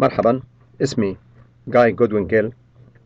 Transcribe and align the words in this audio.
مرحبا 0.00 0.40
اسمي 0.82 1.16
جاي 1.68 1.92
جودوين 1.92 2.26
جيل. 2.26 2.52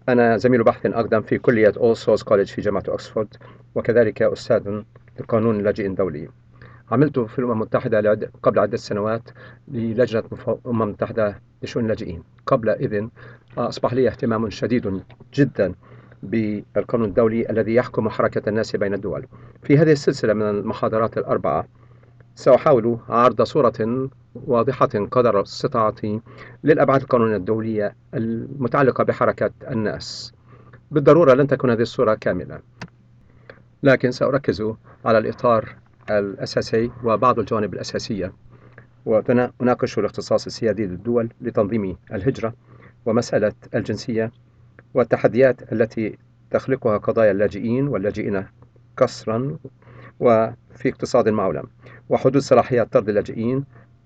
أنا 0.09 0.37
زميل 0.37 0.63
بحث 0.63 0.87
أقدم 0.87 1.23
في 1.23 1.39
كلية 1.39 1.73
All 1.77 1.97
Souls 1.97 2.23
College 2.23 2.49
في 2.49 2.61
جامعة 2.61 2.83
أكسفورد 2.89 3.29
وكذلك 3.75 4.23
أستاذ 4.23 4.83
لقانون 5.21 5.61
اللاجئين 5.61 5.91
الدولي 5.91 6.29
عملت 6.91 7.19
في 7.19 7.39
الأمم 7.39 7.53
المتحدة 7.53 8.31
قبل 8.43 8.59
عدة 8.59 8.77
سنوات 8.77 9.23
للجنة 9.69 10.25
الأمم 10.49 10.83
المتحدة 10.83 11.41
لشؤون 11.63 11.85
اللاجئين. 11.85 12.23
قبل 12.47 12.69
إذن 12.69 13.11
أصبح 13.59 13.95
لي 13.95 14.09
اهتمام 14.09 14.51
شديد 14.51 15.03
جدا 15.35 15.75
بالقانون 16.23 17.09
الدولي 17.09 17.51
الذي 17.51 17.75
يحكم 17.75 18.09
حركة 18.09 18.49
الناس 18.49 18.77
بين 18.77 18.95
الدول. 18.95 19.27
في 19.63 19.79
هذه 19.79 19.93
السلسلة 19.93 20.33
من 20.35 20.43
المحاضرات 20.43 21.19
الأربعة 21.19 21.69
سأحاول 22.35 22.99
عرض 23.09 23.43
صورة 23.43 24.09
واضحة 24.35 24.87
قدر 25.11 25.43
استطاعتي 25.43 26.21
للأبعاد 26.65 27.01
القانونية 27.01 27.37
الدولية 27.37 27.97
المتعلقة 28.15 29.05
بحركة 29.05 29.51
الناس. 29.71 30.33
بالضرورة 30.91 31.35
لن 31.35 31.47
تكون 31.47 31.71
هذه 31.71 31.81
الصورة 31.83 32.15
كاملة. 32.15 32.61
لكن 33.83 34.11
سأركز 34.11 34.73
على 35.05 35.19
الإطار 35.19 35.77
الأساسي 36.11 36.91
وبعض 37.05 37.39
الجوانب 37.39 37.75
الأساسية. 37.75 38.33
وأناقش 39.07 39.99
الاختصاص 39.99 40.47
السيادي 40.47 40.87
للدول 40.87 41.29
لتنظيم 41.41 41.97
الهجرة 42.13 42.55
ومسألة 43.07 43.53
الجنسية 43.75 44.33
والتحديات 44.95 45.73
التي 45.73 46.19
تخلقها 46.51 46.97
قضايا 46.99 47.31
اللاجئين 47.31 47.89
واللاجئين 47.89 48.47
كسرا 48.97 49.57
وفي 50.21 50.89
اقتصاد 50.89 51.29
معولم 51.29 51.65
وحدود 52.09 52.43
صلاحيات 52.43 52.93
طرد 52.93 53.09
اللاجئين 53.09 53.65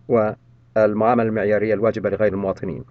والمعاملة 0.09 1.28
المعيارية 1.28 1.74
الواجبة 1.74 2.10
لغير 2.10 2.33
المواطنين. 2.33 2.84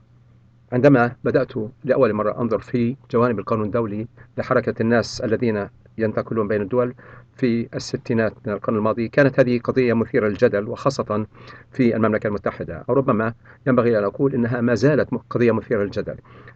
عندما 0.72 1.16
بدأت 1.24 1.52
لأول 1.84 2.14
مرة 2.14 2.42
أنظر 2.42 2.60
في 2.60 2.96
جوانب 3.12 3.40
القانون 3.40 3.66
الدولي 3.66 4.08
لحركة 4.38 4.82
الناس 4.82 5.22
الذين 5.22 5.68
ينتقلون 5.98 6.48
بين 6.48 6.62
الدول 6.62 6.94
في 7.38 7.68
الستينات 7.76 8.34
من 8.46 8.54
القرن 8.54 8.76
الماضي 8.76 9.08
كانت 9.08 9.40
هذه 9.40 9.60
قضية 9.60 9.94
مثيرة 9.94 10.28
للجدل 10.28 10.70
وخاصة 10.70 11.26
في 11.72 11.96
المملكة 11.96 12.28
المتحدة. 12.28 12.86
أو 12.90 12.94
ربما 12.94 13.34
ينبغي 13.68 14.00
أن 14.00 14.04
أقول 14.04 14.34
إنها 14.34 14.62
ما 14.62 14.76
زالت 14.76 15.10
قضية 15.30 15.52
مثيرة 15.52 15.84
للجدل 15.84 16.16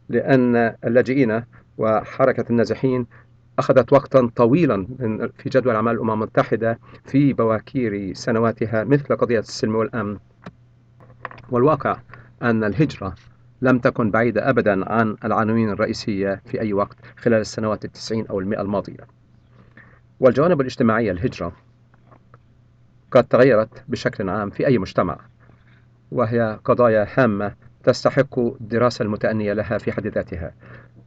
لأن 0.09 0.55
اللاجئين 0.85 1.43
وحركة 1.77 2.45
النازحين 2.49 3.05
أخذت 3.59 3.93
وقتا 3.93 4.29
طويلا 4.35 4.87
في 5.37 5.49
جدول 5.49 5.75
أعمال 5.75 5.95
الأمم 5.95 6.11
المتحدة 6.11 6.79
في 7.05 7.33
بواكير 7.33 8.13
سنواتها 8.13 8.83
مثل 8.83 9.15
قضية 9.15 9.39
السلم 9.39 9.75
والأمن. 9.75 10.17
والواقع 11.49 11.97
أن 12.41 12.63
الهجرة 12.63 13.15
لم 13.61 13.79
تكن 13.79 14.11
بعيدة 14.11 14.49
أبدا 14.49 14.91
عن 14.91 15.15
العناوين 15.25 15.69
الرئيسية 15.69 16.41
في 16.45 16.61
أي 16.61 16.73
وقت 16.73 16.97
خلال 17.17 17.39
السنوات 17.41 17.85
التسعين 17.85 18.27
أو 18.27 18.39
المئة 18.39 18.61
الماضية. 18.61 19.07
والجوانب 20.19 20.61
الاجتماعية 20.61 21.11
الهجرة 21.11 21.51
قد 23.11 23.23
تغيرت 23.23 23.83
بشكل 23.87 24.29
عام 24.29 24.49
في 24.49 24.67
أي 24.67 24.77
مجتمع 24.77 25.19
وهي 26.11 26.59
قضايا 26.65 27.07
هامة 27.17 27.55
تستحق 27.83 28.39
الدراسة 28.39 29.03
المتأنية 29.03 29.53
لها 29.53 29.77
في 29.77 29.91
حد 29.91 30.07
ذاتها. 30.07 30.53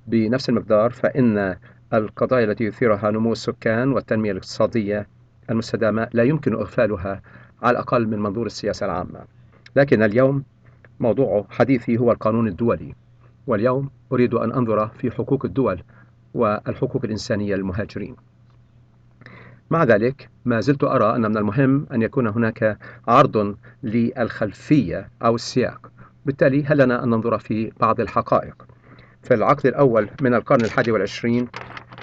بنفس 0.06 0.48
المقدار 0.48 0.90
فإن 0.90 1.56
القضايا 1.94 2.44
التي 2.44 2.64
يثيرها 2.64 3.10
نمو 3.10 3.32
السكان 3.32 3.92
والتنمية 3.92 4.32
الاقتصادية 4.32 5.06
المستدامة 5.50 6.08
لا 6.12 6.22
يمكن 6.22 6.54
إغفالها 6.54 7.22
على 7.62 7.70
الأقل 7.70 8.06
من 8.06 8.18
منظور 8.18 8.46
السياسة 8.46 8.86
العامة. 8.86 9.20
لكن 9.76 10.02
اليوم 10.02 10.44
موضوع 11.00 11.46
حديثي 11.50 11.98
هو 11.98 12.12
القانون 12.12 12.48
الدولي. 12.48 12.94
واليوم 13.46 13.90
أريد 14.12 14.34
أن 14.34 14.52
أنظر 14.52 14.88
في 14.88 15.10
حقوق 15.10 15.44
الدول 15.44 15.82
والحقوق 16.34 17.04
الإنسانية 17.04 17.56
للمهاجرين. 17.56 18.16
مع 19.70 19.84
ذلك 19.84 20.28
ما 20.44 20.60
زلت 20.60 20.84
أرى 20.84 21.16
أن 21.16 21.20
من 21.20 21.36
المهم 21.36 21.86
أن 21.92 22.02
يكون 22.02 22.26
هناك 22.26 22.78
عرض 23.08 23.56
للخلفية 23.82 25.08
أو 25.22 25.34
السياق. 25.34 25.90
بالتالي 26.26 26.64
هل 26.64 26.78
لنا 26.78 27.04
أن 27.04 27.08
ننظر 27.08 27.38
في 27.38 27.72
بعض 27.80 28.00
الحقائق؟ 28.00 28.66
في 29.22 29.34
العقد 29.34 29.66
الأول 29.66 30.08
من 30.22 30.34
القرن 30.34 30.64
الحادي 30.64 30.92
والعشرين 30.92 31.48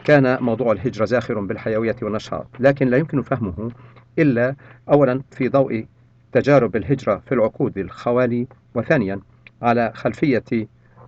كان 0.03 0.43
موضوع 0.43 0.71
الهجرة 0.71 1.05
زاخر 1.05 1.39
بالحيوية 1.39 1.95
والنشاط 2.01 2.47
لكن 2.59 2.87
لا 2.87 2.97
يمكن 2.97 3.21
فهمه 3.21 3.71
إلا 4.19 4.55
أولا 4.89 5.21
في 5.31 5.49
ضوء 5.49 5.85
تجارب 6.31 6.75
الهجرة 6.75 7.21
في 7.25 7.31
العقود 7.31 7.77
الخوالي 7.77 8.47
وثانيا 8.75 9.19
على 9.61 9.91
خلفية 9.95 10.67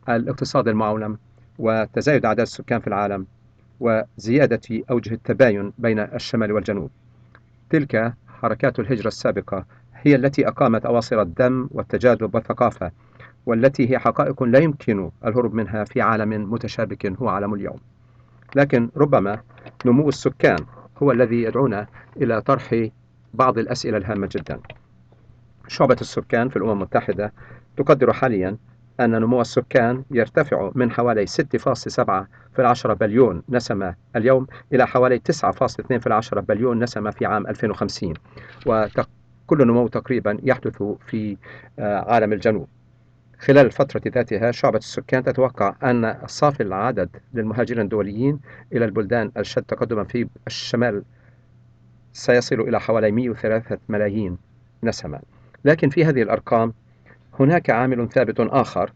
الاقتصاد 0.09 0.67
المعولم 0.67 1.17
وتزايد 1.59 2.25
أعداد 2.25 2.45
السكان 2.45 2.79
في 2.79 2.87
العالم 2.87 3.25
وزيادة 3.79 4.83
أوجه 4.91 5.13
التباين 5.13 5.73
بين 5.77 5.99
الشمال 5.99 6.51
والجنوب. 6.51 6.91
تلك 7.69 8.13
حركات 8.27 8.79
الهجرة 8.79 9.07
السابقة 9.07 9.65
هي 9.95 10.15
التي 10.15 10.47
أقامت 10.47 10.85
أواصر 10.85 11.21
الدم 11.21 11.67
والتجاذب 11.71 12.35
والثقافة 12.35 12.91
والتي 13.45 13.91
هي 13.91 13.99
حقائق 13.99 14.43
لا 14.43 14.59
يمكن 14.59 15.11
الهروب 15.25 15.53
منها 15.53 15.83
في 15.83 16.01
عالم 16.01 16.53
متشابك 16.53 17.05
هو 17.05 17.29
عالم 17.29 17.53
اليوم. 17.53 17.77
لكن 18.55 18.89
ربما 18.97 19.41
نمو 19.85 20.09
السكان 20.09 20.57
هو 21.03 21.11
الذي 21.11 21.41
يدعونا 21.41 21.87
إلى 22.17 22.41
طرح 22.41 22.87
بعض 23.33 23.57
الأسئلة 23.57 23.97
الهامة 23.97 24.29
جدا. 24.31 24.59
شعبة 25.67 25.97
السكان 26.01 26.49
في 26.49 26.55
الأمم 26.55 26.71
المتحدة 26.71 27.33
تقدر 27.77 28.13
حاليا 28.13 28.57
أن 28.99 29.11
نمو 29.11 29.41
السكان 29.41 30.03
يرتفع 30.11 30.71
من 30.75 30.91
حوالي 30.91 31.27
6.7 31.27 31.33
في 32.53 32.59
العشرة 32.59 32.93
بليون 32.93 33.43
نسمة 33.49 33.95
اليوم 34.15 34.47
إلى 34.73 34.87
حوالي 34.87 35.21
9.2 35.31 35.97
في 35.97 36.07
العشرة 36.07 36.41
بليون 36.41 36.83
نسمة 36.83 37.11
في 37.11 37.25
عام 37.25 37.47
2050 37.47 38.13
وكل 38.65 39.67
نمو 39.67 39.87
تقريبا 39.87 40.37
يحدث 40.43 40.83
في 41.07 41.37
آه، 41.79 42.11
عالم 42.13 42.33
الجنوب. 42.33 42.67
خلال 43.39 43.65
الفترة 43.65 44.01
ذاتها 44.07 44.51
شعبة 44.51 44.77
السكان 44.77 45.23
تتوقع 45.23 45.75
أن 45.83 46.17
صافي 46.25 46.63
العدد 46.63 47.09
للمهاجرين 47.33 47.81
الدوليين 47.83 48.39
إلى 48.73 48.85
البلدان 48.85 49.31
الشد 49.37 49.63
تقدما 49.63 50.03
في 50.03 50.27
الشمال 50.47 51.03
سيصل 52.13 52.55
إلى 52.61 52.79
حوالي 52.79 53.11
103 53.11 53.77
ملايين 53.89 54.37
نسمة. 54.83 55.19
لكن 55.65 55.89
في 55.89 56.05
هذه 56.05 56.21
الأرقام 56.21 56.73
هناك 57.39 57.69
عامل 57.69 58.09
ثابت 58.09 58.39
آخر 58.39 58.91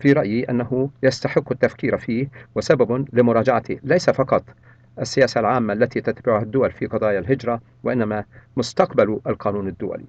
في 0.00 0.12
رأيي 0.12 0.44
أنه 0.44 0.90
يستحق 1.02 1.52
التفكير 1.52 1.98
فيه 1.98 2.28
وسبب 2.54 3.06
لمراجعته 3.12 3.78
ليس 3.82 4.10
فقط 4.10 4.44
السياسة 5.00 5.40
العامة 5.40 5.72
التي 5.72 6.00
تتبعها 6.00 6.42
الدول 6.42 6.70
في 6.70 6.86
قضايا 6.86 7.18
الهجرة 7.18 7.60
وإنما 7.82 8.24
مستقبل 8.56 9.20
القانون 9.26 9.68
الدولي. 9.68 10.06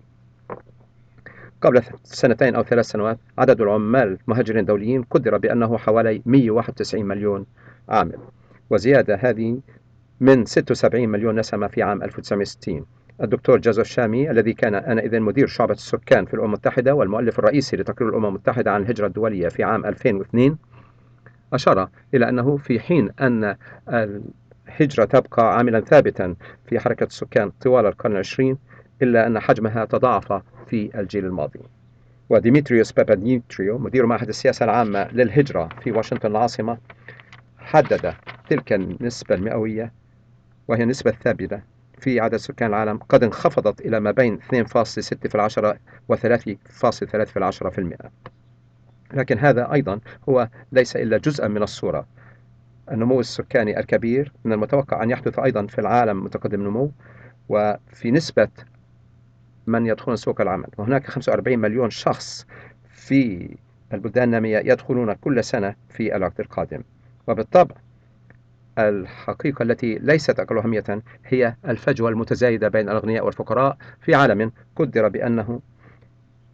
قبل 1.61 1.83
سنتين 2.03 2.55
أو 2.55 2.63
ثلاث 2.63 2.85
سنوات 2.85 3.19
عدد 3.37 3.61
العمال 3.61 4.17
المهاجرين 4.27 4.59
الدوليين 4.59 5.03
قدر 5.03 5.37
بأنه 5.37 5.77
حوالي 5.77 6.21
191 6.25 7.05
مليون 7.05 7.45
عامل 7.89 8.17
وزيادة 8.69 9.15
هذه 9.15 9.59
من 10.19 10.45
76 10.45 11.09
مليون 11.09 11.39
نسمة 11.39 11.67
في 11.67 11.83
عام 11.83 12.03
1960 12.03 12.85
الدكتور 13.23 13.57
جازوف 13.57 13.87
شامي 13.87 14.31
الذي 14.31 14.53
كان 14.53 14.75
آنئذ 14.75 15.19
مدير 15.19 15.47
شعبة 15.47 15.73
السكان 15.73 16.25
في 16.25 16.33
الأمم 16.33 16.45
المتحدة 16.47 16.95
والمؤلف 16.95 17.39
الرئيسي 17.39 17.77
لتقرير 17.77 18.09
الأمم 18.09 18.25
المتحدة 18.25 18.71
عن 18.71 18.81
الهجرة 18.81 19.07
الدولية 19.07 19.47
في 19.47 19.63
عام 19.63 19.85
2002 19.85 20.57
أشار 21.53 21.89
إلى 22.13 22.29
أنه 22.29 22.57
في 22.57 22.79
حين 22.79 23.09
أن 23.21 23.55
الهجرة 24.69 25.05
تبقى 25.05 25.57
عاملا 25.57 25.79
ثابتا 25.79 26.35
في 26.65 26.79
حركة 26.79 27.03
السكان 27.03 27.49
طوال 27.61 27.85
القرن 27.85 28.11
العشرين 28.11 28.57
إلا 29.01 29.27
أن 29.27 29.39
حجمها 29.39 29.85
تضاعف 29.85 30.33
في 30.67 30.99
الجيل 30.99 31.25
الماضي. 31.25 31.59
وديمتريوس 32.29 32.91
باباديمتريو 32.91 33.77
مدير 33.77 34.05
معهد 34.05 34.27
السياسة 34.27 34.63
العامة 34.63 35.07
للهجرة 35.11 35.69
في 35.83 35.91
واشنطن 35.91 36.31
العاصمة 36.31 36.77
حدد 37.57 38.13
تلك 38.49 38.73
النسبة 38.73 39.35
المئوية 39.35 39.93
وهي 40.67 40.83
النسبة 40.83 41.11
الثابتة 41.11 41.74
في 42.05 42.19
عدد 42.19 42.35
سكان 42.35 42.69
العالم 42.69 42.97
قد 42.97 43.23
انخفضت 43.23 43.81
إلى 43.81 43.99
ما 43.99 44.11
بين 44.11 44.39
2.6 44.39 45.27
في 45.27 45.35
العشرة 45.35 45.77
و 46.09 46.15
3.3 46.15 47.25
في 47.25 47.37
العشرة 47.37 47.69
في 47.69 47.77
المئة. 47.77 48.11
لكن 49.13 49.37
هذا 49.37 49.73
أيضا 49.73 49.99
هو 50.29 50.49
ليس 50.71 50.95
إلا 50.95 51.17
جزءا 51.17 51.47
من 51.47 51.63
الصورة. 51.63 52.07
النمو 52.91 53.19
السكاني 53.19 53.79
الكبير 53.79 54.33
من 54.43 54.53
المتوقع 54.53 55.03
أن 55.03 55.09
يحدث 55.09 55.39
أيضا 55.39 55.65
في 55.65 55.81
العالم 55.81 56.23
متقدم 56.23 56.61
النمو 56.61 56.91
وفي 57.49 58.11
نسبة 58.11 58.49
من 59.67 59.85
يدخلون 59.85 60.17
سوق 60.17 60.41
العمل. 60.41 60.67
وهناك 60.77 61.07
45 61.07 61.59
مليون 61.59 61.89
شخص 61.89 62.47
في 62.89 63.49
البلدان 63.93 64.23
النامية 64.23 64.57
يدخلون 64.57 65.13
كل 65.13 65.43
سنة 65.43 65.75
في 65.89 66.15
الوقت 66.15 66.39
القادم. 66.39 66.83
وبالطبع 67.27 67.75
الحقيقة 68.79 69.63
التي 69.63 69.95
ليست 69.95 70.39
أقل 70.39 70.57
أهمية 70.57 70.83
هي 71.25 71.55
الفجوة 71.67 72.09
المتزايدة 72.09 72.67
بين 72.67 72.89
الأغنياء 72.89 73.25
والفقراء 73.25 73.77
في 74.01 74.15
عالم 74.15 74.51
قدر 74.75 75.07
بأنه 75.07 75.59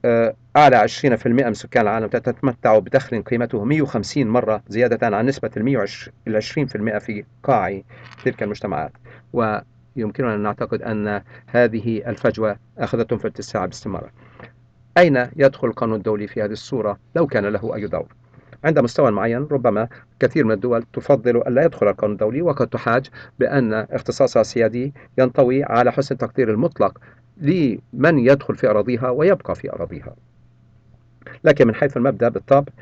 آه، 0.06 0.36
أعلى 0.58 0.76
20% 0.76 1.28
من 1.28 1.54
سكان 1.54 1.84
العالم 1.84 2.08
تتمتع 2.08 2.80
بدخل 2.80 3.22
قيمته 3.22 3.64
150 3.64 4.28
مرة 4.28 4.64
زيادة 4.68 5.18
عن 5.18 5.26
نسبة 5.26 5.52
ال 6.28 6.42
20% 6.42 6.98
في 6.98 7.24
قاع 7.44 7.82
تلك 8.26 8.44
المجتمعات. 8.44 8.92
ويمكننا 9.34 10.36
أن 10.36 10.40
نعتقد 10.40 10.82
أن 10.82 11.22
هذه 11.48 12.10
الفجوة 12.10 12.58
أخذتهم 12.78 13.20
في 13.20 13.28
اتساع 13.28 13.66
باستمرار. 13.66 14.12
أين 14.98 15.28
يدخل 15.36 15.68
القانون 15.68 15.98
الدولي 15.98 16.28
في 16.28 16.42
هذه 16.42 16.52
الصورة؟ 16.52 17.00
لو 17.16 17.28
كان 17.28 17.46
له 17.46 17.76
أي 17.76 17.88
دور؟ 17.88 18.21
عند 18.64 18.80
مستوى 18.80 19.12
معين 19.12 19.48
ربما 19.52 19.88
كثير 20.20 20.46
من 20.46 20.52
الدول 20.52 20.84
تفضل 20.94 21.38
ألا 21.38 21.66
يدخل 21.66 21.88
القانون 21.88 22.14
الدولي 22.14 22.42
وقد 22.42 22.68
تحاج 22.68 23.06
بأن 23.40 23.74
اختصاصها 23.74 24.42
السيادي 24.42 24.94
ينطوي 25.18 25.64
على 25.64 25.92
حسن 25.92 26.16
التقدير 26.16 26.52
المطلق 26.52 26.98
لمن 27.38 28.20
يدخل 28.20 28.56
في 28.56 28.70
أراضيها 28.70 29.10
ويبقى 29.10 29.56
في 29.56 29.72
أراضيها. 29.74 30.16
لكن 31.44 31.68
من 31.68 31.76
حيث 31.76 31.98
المبدأ 31.98 32.30
بالطبع 32.30 32.74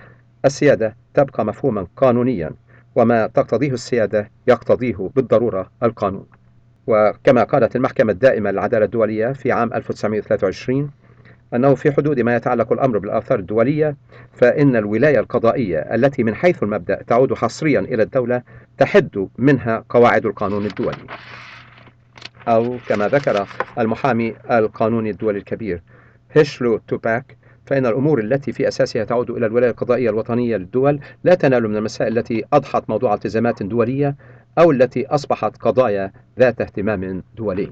السيادة 0.45 0.95
تبقى 1.13 1.45
مفهوما 1.45 1.87
قانونيا 1.95 2.51
وما 2.95 3.27
تقتضيه 3.27 3.71
السيادة 3.71 4.31
يقتضيه 4.47 5.09
بالضرورة 5.15 5.69
القانون. 5.83 6.25
وكما 6.87 7.43
قالت 7.43 7.75
المحكمة 7.75 8.11
الدائمة 8.11 8.51
للعدالة 8.51 8.85
الدولية 8.85 9.27
في 9.33 9.51
عام 9.51 9.73
1923 9.73 10.91
أنه 11.55 11.75
في 11.75 11.91
حدود 11.91 12.19
ما 12.19 12.35
يتعلق 12.35 12.73
الأمر 12.73 12.97
بالآثار 12.97 13.39
الدولية 13.39 13.95
فإن 14.33 14.75
الولاية 14.75 15.19
القضائية 15.19 15.79
التي 15.79 16.23
من 16.23 16.35
حيث 16.35 16.63
المبدأ 16.63 17.03
تعود 17.07 17.33
حصريا 17.33 17.79
إلى 17.79 18.03
الدولة 18.03 18.41
تحد 18.77 19.27
منها 19.37 19.83
قواعد 19.89 20.25
القانون 20.25 20.65
الدولي. 20.65 20.97
أو 22.47 22.77
كما 22.87 23.07
ذكر 23.07 23.47
المحامي 23.79 24.35
القانوني 24.51 25.09
الدولي 25.09 25.37
الكبير 25.39 25.81
هيشلو 26.31 26.79
توباك 26.87 27.37
فإن 27.65 27.85
الأمور 27.85 28.19
التي 28.19 28.51
في 28.51 28.67
أساسها 28.67 29.03
تعود 29.03 29.29
إلى 29.29 29.45
الولاية 29.45 29.69
القضائية 29.69 30.09
الوطنية 30.09 30.57
للدول 30.57 30.99
لا 31.23 31.35
تنال 31.35 31.67
من 31.67 31.75
المسائل 31.75 32.17
التي 32.17 32.45
أضحت 32.53 32.89
موضوع 32.89 33.13
التزامات 33.13 33.63
دولية 33.63 34.15
أو 34.59 34.71
التي 34.71 35.07
أصبحت 35.07 35.57
قضايا 35.57 36.11
ذات 36.39 36.61
اهتمام 36.61 37.23
دولي. 37.37 37.71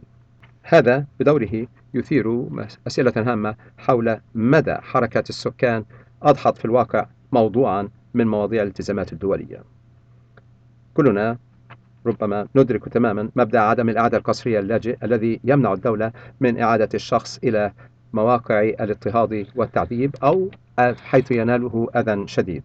هذا 0.70 1.06
بدوره 1.20 1.68
يثير 1.94 2.48
أسئلة 2.88 3.14
هامة 3.18 3.56
حول 3.78 4.20
مدى 4.36 4.74
حركة 4.74 5.24
السكان 5.30 5.86
أضحت 6.24 6.58
في 6.58 6.66
الواقع 6.66 7.06
موضوعا 7.32 7.90
من 8.14 8.28
مواضيع 8.28 8.64
الالتزامات 8.64 9.14
الدولية. 9.14 9.64
كلنا 10.94 11.38
ربما 12.06 12.48
ندرك 12.56 12.90
تماما 12.90 13.30
مبدأ 13.36 13.60
عدم 13.60 13.90
الإعادة 13.90 14.18
القسرية 14.18 14.60
اللاجئ 14.60 14.98
الذي 15.04 15.40
يمنع 15.44 15.74
الدولة 15.74 16.12
من 16.40 16.62
إعادة 16.62 16.90
الشخص 16.94 17.40
إلى 17.44 17.74
مواقع 18.14 18.62
الاضطهاد 18.62 19.48
والتعذيب 19.56 20.16
أو 20.24 20.50
حيث 20.80 21.32
يناله 21.32 21.88
أذى 21.96 22.28
شديد. 22.28 22.64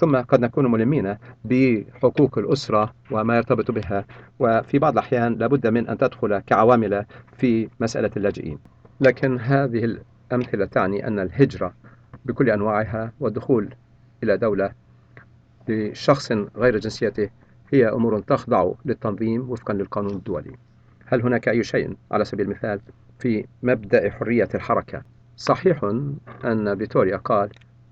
ثم 0.00 0.16
قد 0.16 0.40
نكون 0.40 0.70
ملمين 0.70 1.16
بحقوق 1.44 2.38
الأسرة 2.38 2.94
وما 3.10 3.36
يرتبط 3.36 3.70
بها 3.70 4.04
وفي 4.38 4.78
بعض 4.78 4.92
الأحيان 4.92 5.34
لابد 5.34 5.66
من 5.66 5.88
أن 5.88 5.98
تدخل 5.98 6.38
كعوامل 6.38 7.04
في 7.36 7.68
مسألة 7.80 8.10
اللاجئين. 8.16 8.58
لكن 9.00 9.38
هذه 9.38 9.96
الأمثلة 10.32 10.64
تعني 10.64 11.06
أن 11.06 11.18
الهجرة 11.18 11.74
بكل 12.24 12.50
أنواعها 12.50 13.12
والدخول 13.20 13.74
إلى 14.22 14.36
دولة 14.36 14.72
لشخص 15.68 16.32
غير 16.56 16.78
جنسيته 16.78 17.30
هي 17.72 17.88
أمور 17.88 18.20
تخضع 18.20 18.72
للتنظيم 18.84 19.50
وفقا 19.50 19.74
للقانون 19.74 20.12
الدولي. 20.12 20.52
هل 21.06 21.22
هناك 21.22 21.48
أي 21.48 21.62
شيء 21.62 21.96
على 22.10 22.24
سبيل 22.24 22.46
المثال 22.46 22.80
في 23.18 23.44
مبدأ 23.62 24.10
حرية 24.10 24.48
الحركة؟ 24.54 25.02
صحيح 25.36 25.84
أن 26.44 26.78
فيتوريا 26.78 27.16
قال 27.16 27.50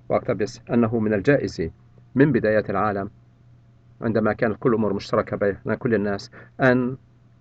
واقتبس 0.08 0.60
أنه 0.70 0.98
من 0.98 1.14
الجائز 1.14 1.70
من 2.14 2.32
بدايات 2.32 2.70
العالم 2.70 3.10
عندما 4.00 4.32
كانت 4.32 4.56
كل 4.60 4.74
أمور 4.74 4.92
مشتركة 4.92 5.36
بين 5.36 5.74
كل 5.74 5.94
الناس 5.94 6.30
أن 6.60 6.96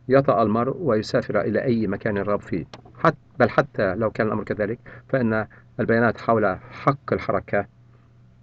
يطأ 0.10 0.44
المرء 0.44 0.78
ويسافر 0.78 1.42
إلى 1.42 1.64
أي 1.64 1.88
مكان 1.88 2.18
رغب 2.18 2.42
فيه. 2.42 2.66
حتى 3.00 3.18
بل 3.40 3.50
حتى 3.50 3.96
لو 3.96 4.12
كان 4.12 4.28
الأمر 4.28 4.44
كذلك 4.44 4.80
فإن 5.10 5.48
البيانات 5.80 6.22
حول 6.22 6.58
حق 6.72 7.14
الحركة 7.14 7.66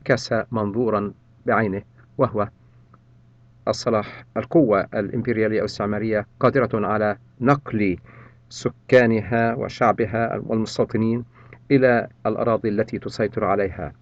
كاس 0.05 0.35
منظورا 0.53 1.13
بعينه 1.47 1.83
وهو 2.19 2.49
الصلاح 3.69 4.25
القوة 4.37 4.89
الإمبريالية 4.95 5.59
أو 5.59 5.65
الاستعمارية 5.65 6.27
قادرة 6.41 6.87
على 6.87 7.19
نقل 7.41 7.97
سكانها 8.49 9.55
وشعبها 9.55 10.41
والمستوطنين 10.47 11.25
إلى 11.71 12.09
الأراضي 12.27 12.69
التي 12.69 12.99
تسيطر 12.99 13.45
عليها. 13.45 13.93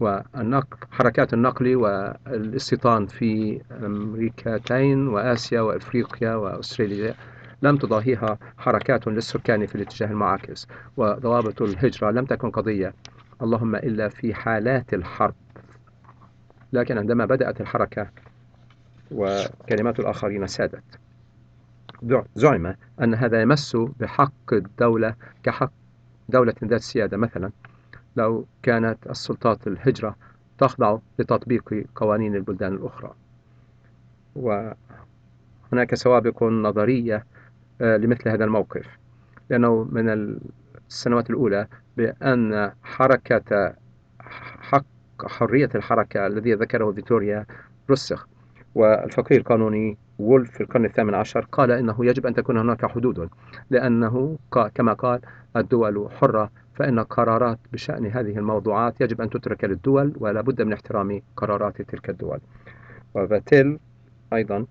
والنقل 0.00 0.76
حركات 0.90 1.34
النقل 1.34 1.76
والاستيطان 1.76 3.06
في 3.06 3.60
أمريكتين 3.84 5.08
وآسيا 5.08 5.60
وأفريقيا 5.60 6.34
وأستراليا 6.34 7.14
لم 7.62 7.76
تضاهيها 7.76 8.38
حركات 8.58 9.08
للسكان 9.08 9.66
في 9.66 9.74
الاتجاه 9.74 10.06
المعاكس 10.06 10.66
وضوابط 10.96 11.62
الهجرة 11.62 12.10
لم 12.10 12.24
تكن 12.24 12.50
قضية. 12.50 12.94
اللهم 13.42 13.76
إلا 13.76 14.08
في 14.08 14.34
حالات 14.34 14.94
الحرب. 14.94 15.34
لكن 16.72 16.98
عندما 16.98 17.24
بدأت 17.26 17.60
الحركة 17.60 18.10
وكلمات 19.10 20.00
الآخرين 20.00 20.46
سادت. 20.46 20.82
زعم 22.34 22.74
أن 23.02 23.14
هذا 23.14 23.42
يمس 23.42 23.76
بحق 23.76 24.52
الدولة 24.52 25.14
كحق 25.42 25.72
دولة 26.28 26.54
ذات 26.64 26.80
سيادة 26.80 27.16
مثلا. 27.16 27.50
لو 28.16 28.46
كانت 28.62 29.06
السلطات 29.10 29.66
الهجرة 29.66 30.16
تخضع 30.58 30.98
لتطبيق 31.18 31.84
قوانين 31.94 32.34
البلدان 32.34 32.72
الأخرى. 32.74 33.14
وهناك 34.36 35.94
سوابق 35.94 36.42
نظرية 36.42 37.26
آه، 37.80 37.96
لمثل 37.96 38.28
هذا 38.28 38.44
الموقف. 38.44 38.86
لأنه 39.50 39.88
من 39.92 40.38
السنوات 40.88 41.30
الأولى 41.30 41.66
بأن 41.96 42.72
حركة 42.82 43.74
حق 44.60 44.84
حرية 45.26 45.68
الحركة 45.74 46.26
الذي 46.26 46.54
ذكره 46.54 46.92
فيتوريا 46.92 47.46
رسخ. 47.90 48.26
والفقيه 48.74 49.36
القانوني 49.36 49.98
وولف 50.18 50.50
في 50.50 50.60
القرن 50.60 50.84
الثامن 50.84 51.14
عشر 51.14 51.46
قال 51.52 51.70
إنه 51.70 51.96
يجب 52.00 52.26
أن 52.26 52.34
تكون 52.34 52.58
هناك 52.58 52.86
حدود 52.86 53.28
لأنه 53.70 54.38
كما 54.74 54.92
قال 54.92 55.20
الدول 55.56 56.08
حرة 56.20 56.50
فإن 56.80 57.00
قرارات 57.00 57.58
بشأن 57.72 58.06
هذه 58.06 58.38
الموضوعات 58.38 59.00
يجب 59.00 59.20
أن 59.20 59.30
تترك 59.30 59.64
للدول 59.64 60.14
ولا 60.16 60.40
بد 60.40 60.62
من 60.62 60.72
احترام 60.72 61.22
قرارات 61.36 61.82
تلك 61.82 62.10
الدول. 62.10 62.40
وفاتيل 63.14 63.78
أيضا 64.32 64.66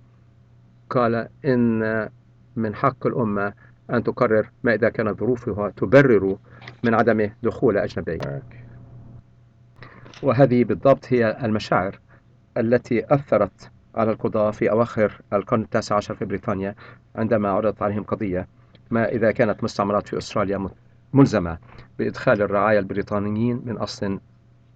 قال 0.90 1.30
إن 1.46 2.10
من 2.56 2.76
حق 2.76 3.08
الأمة 3.08 3.54
أن 3.90 4.04
تقرر 4.04 4.50
ما 4.64 4.74
إذا 4.74 4.90
كانت 4.90 5.20
ظروفها 5.20 5.70
تبرر 5.70 6.38
من 6.84 6.94
عدم 6.94 7.30
دخول 7.44 7.78
أجنبي. 7.78 8.20
وهذه 10.24 10.64
بالضبط 10.64 11.14
هي 11.14 11.38
المشاعر 11.44 12.00
التي 12.58 13.14
أثرت 13.14 13.72
على 13.96 14.12
القضاة 14.12 14.52
في 14.52 14.72
أواخر 14.72 15.22
القرن 15.34 15.62
التاسع 15.62 15.96
عشر 15.96 16.16
في 16.16 16.26
بريطانيا 16.26 16.76
عندما 17.16 17.50
عرضت 17.50 17.82
عليهم 17.82 18.04
قضية 18.04 18.48
ما 18.92 19.10
إذا 19.10 19.32
كانت 19.32 19.64
مستعمرات 19.64 20.08
في 20.08 20.18
أستراليا 20.18 20.58
ملزمة 21.14 21.58
بإدخال 22.00 22.42
الرعايا 22.42 22.80
البريطانيين 22.80 23.62
من 23.66 23.78
أصل 23.78 24.20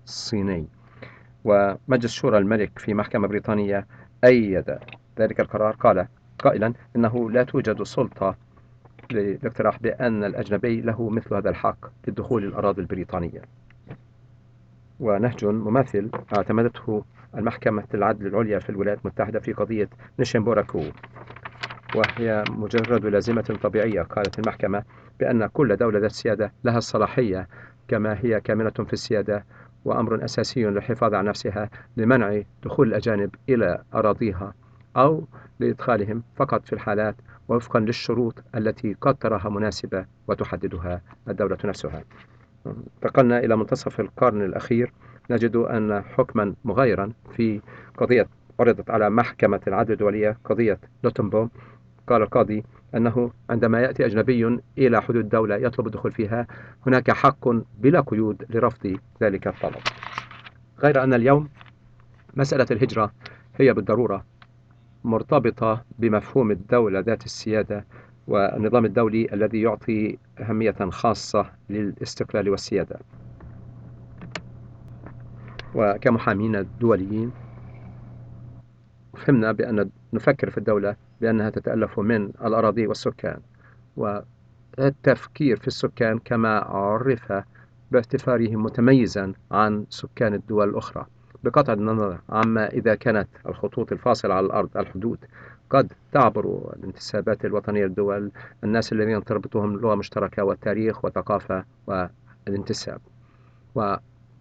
صيني. 0.05 0.67
ومجلس 1.43 2.13
شورى 2.13 2.37
الملك 2.37 2.79
في 2.79 2.93
محكمة 2.93 3.27
بريطانية 3.27 3.87
أيد 4.23 4.77
ذلك 5.19 5.39
القرار 5.39 5.75
قال 5.75 6.07
قائلا 6.39 6.73
إنه 6.95 7.31
لا 7.31 7.43
توجد 7.43 7.83
سلطة 7.83 8.35
للاقتراح 9.11 9.79
بأن 9.79 10.23
الأجنبي 10.23 10.81
له 10.81 11.09
مثل 11.09 11.35
هذا 11.35 11.49
الحق 11.49 11.77
للدخول 12.07 12.43
الأراضي 12.43 12.81
البريطانية. 12.81 13.41
ونهج 14.99 15.45
مماثل 15.45 16.09
اعتمدته 16.37 17.05
المحكمة 17.35 17.83
العدل 17.93 18.27
العليا 18.27 18.59
في 18.59 18.69
الولايات 18.69 18.99
المتحدة 19.01 19.39
في 19.39 19.53
قضية 19.53 19.89
نيشنبوراكو. 20.19 20.83
وهي 21.95 22.43
مجرد 22.49 23.05
لازمة 23.05 23.57
طبيعية. 23.63 24.01
قالت 24.01 24.39
المحكمة 24.39 24.83
بأن 25.19 25.45
كل 25.45 25.75
دولة 25.75 25.99
ذات 25.99 26.11
سيادة 26.11 26.53
لها 26.63 26.77
الصلاحية 26.77 27.47
كما 27.87 28.17
هي 28.21 28.41
كامنة 28.41 28.69
في 28.69 28.93
السيادة 28.93 29.45
وأمر 29.85 30.25
أساسي 30.25 30.63
للحفاظ 30.63 31.13
على 31.13 31.29
نفسها 31.29 31.69
لمنع 31.97 32.41
دخول 32.63 32.87
الأجانب 32.87 33.35
إلى 33.49 33.83
أراضيها 33.93 34.53
أو 34.97 35.27
لإدخالهم 35.59 36.23
فقط 36.35 36.65
في 36.65 36.73
الحالات 36.73 37.15
وفقا 37.47 37.79
للشروط 37.79 38.43
التي 38.55 38.95
قد 39.01 39.15
تراها 39.15 39.49
مناسبة 39.49 40.05
وتحددها 40.27 41.01
الدولة 41.27 41.57
نفسها. 41.65 42.03
انتقلنا 42.67 43.39
إلى 43.39 43.55
منتصف 43.55 43.99
القرن 43.99 44.41
الأخير. 44.41 44.93
نجد 45.31 45.55
أن 45.55 46.01
حكما 46.01 46.53
مغايرا 46.65 47.11
في 47.35 47.61
قضية 47.97 48.27
عرضت 48.59 48.89
على 48.89 49.09
محكمة 49.09 49.61
العدل 49.67 49.93
الدولية 49.93 50.37
قضية 50.45 50.79
لوتنبوم. 51.03 51.49
قال 52.07 52.21
القاضي 52.21 52.63
أنه 52.95 53.31
عندما 53.49 53.81
يأتي 53.81 54.05
أجنبي 54.05 54.59
إلى 54.77 55.01
حدود 55.01 55.29
دولة 55.29 55.55
يطلب 55.55 55.87
الدخول 55.87 56.11
فيها 56.11 56.47
هناك 56.87 57.11
حق 57.11 57.49
بلا 57.79 57.99
قيود 58.01 58.45
لرفض 58.49 58.97
ذلك 59.21 59.47
الطلب. 59.47 59.81
غير 60.79 61.03
أن 61.03 61.13
اليوم 61.13 61.49
مسألة 62.35 62.65
الهجرة 62.71 63.11
هي 63.55 63.73
بالضرورة 63.73 64.25
مرتبطة 65.03 65.83
بمفهوم 65.99 66.51
الدولة 66.51 66.99
ذات 66.99 67.25
السيادة 67.25 67.85
والنظام 68.27 68.85
الدولي 68.85 69.33
الذي 69.33 69.61
يعطي 69.61 70.17
أهمية 70.39 70.75
خاصة 70.89 71.45
للاستقلال 71.69 72.49
والسيادة. 72.49 72.99
وكمحامين 75.75 76.65
دوليين 76.79 77.31
فهمنا 79.17 79.51
بأن 79.51 79.89
نفكر 80.13 80.49
في 80.49 80.57
الدولة 80.57 80.95
بأنها 81.23 81.49
تتألف 81.49 81.99
من 81.99 82.25
الأراضي 82.25 82.87
والسكان 82.87 83.39
والتفكير 83.97 85.57
في 85.57 85.67
السكان 85.67 86.19
كما 86.19 86.59
عرف 86.59 87.33
باعتباره 87.91 88.55
متميزا 88.55 89.33
عن 89.51 89.85
سكان 89.89 90.33
الدول 90.33 90.69
الأخرى. 90.69 91.05
بقطع 91.43 91.73
النظر 91.73 92.19
عما 92.29 92.67
إذا 92.67 92.95
كانت 92.95 93.27
الخطوط 93.45 93.91
الفاصلة 93.91 94.33
على 94.33 94.45
الأرض 94.45 94.77
الحدود 94.77 95.17
قد 95.69 95.91
تعبر 96.11 96.73
الانتسابات 96.79 97.45
الوطنية 97.45 97.85
للدول 97.85 98.31
الناس 98.63 98.93
الذين 98.93 99.23
تربطهم 99.23 99.79
لغة 99.79 99.95
مشتركة 99.95 100.43
والتاريخ 100.43 101.05
والثقافة 101.05 101.65
والانتساب. 101.87 103.01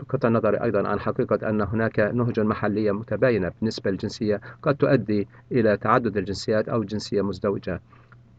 وبقطع 0.02 0.28
النظر 0.28 0.54
أيضا 0.64 0.88
عن 0.88 1.00
حقيقة 1.00 1.50
أن 1.50 1.60
هناك 1.60 2.00
نهج 2.00 2.40
محلية 2.40 2.92
متباينة 2.92 3.52
بالنسبة 3.60 3.90
للجنسية 3.90 4.40
قد 4.62 4.76
تؤدي 4.76 5.28
إلى 5.52 5.76
تعدد 5.76 6.16
الجنسيات 6.16 6.68
أو 6.68 6.84
جنسية 6.84 7.22
مزدوجة 7.22 7.80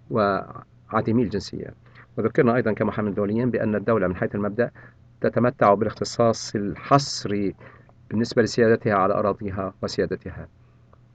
وعديمي 0.10 1.24
الجنسية. 1.24 1.74
وذكرنا 2.18 2.56
أيضا 2.56 2.74
كمحامين 2.74 3.14
دوليين 3.14 3.50
بأن 3.50 3.76
الدولة 3.76 4.08
من 4.08 4.16
حيث 4.16 4.36
المبدأ 4.36 4.72
تتمتع 5.22 5.74
بالاختصاص 5.74 6.56
الحصري 6.56 7.56
بالنسبة 8.10 8.42
لسيادتها 8.42 8.94
على 8.94 9.14
أراضيها 9.14 9.74
وسيادتها 9.84 10.48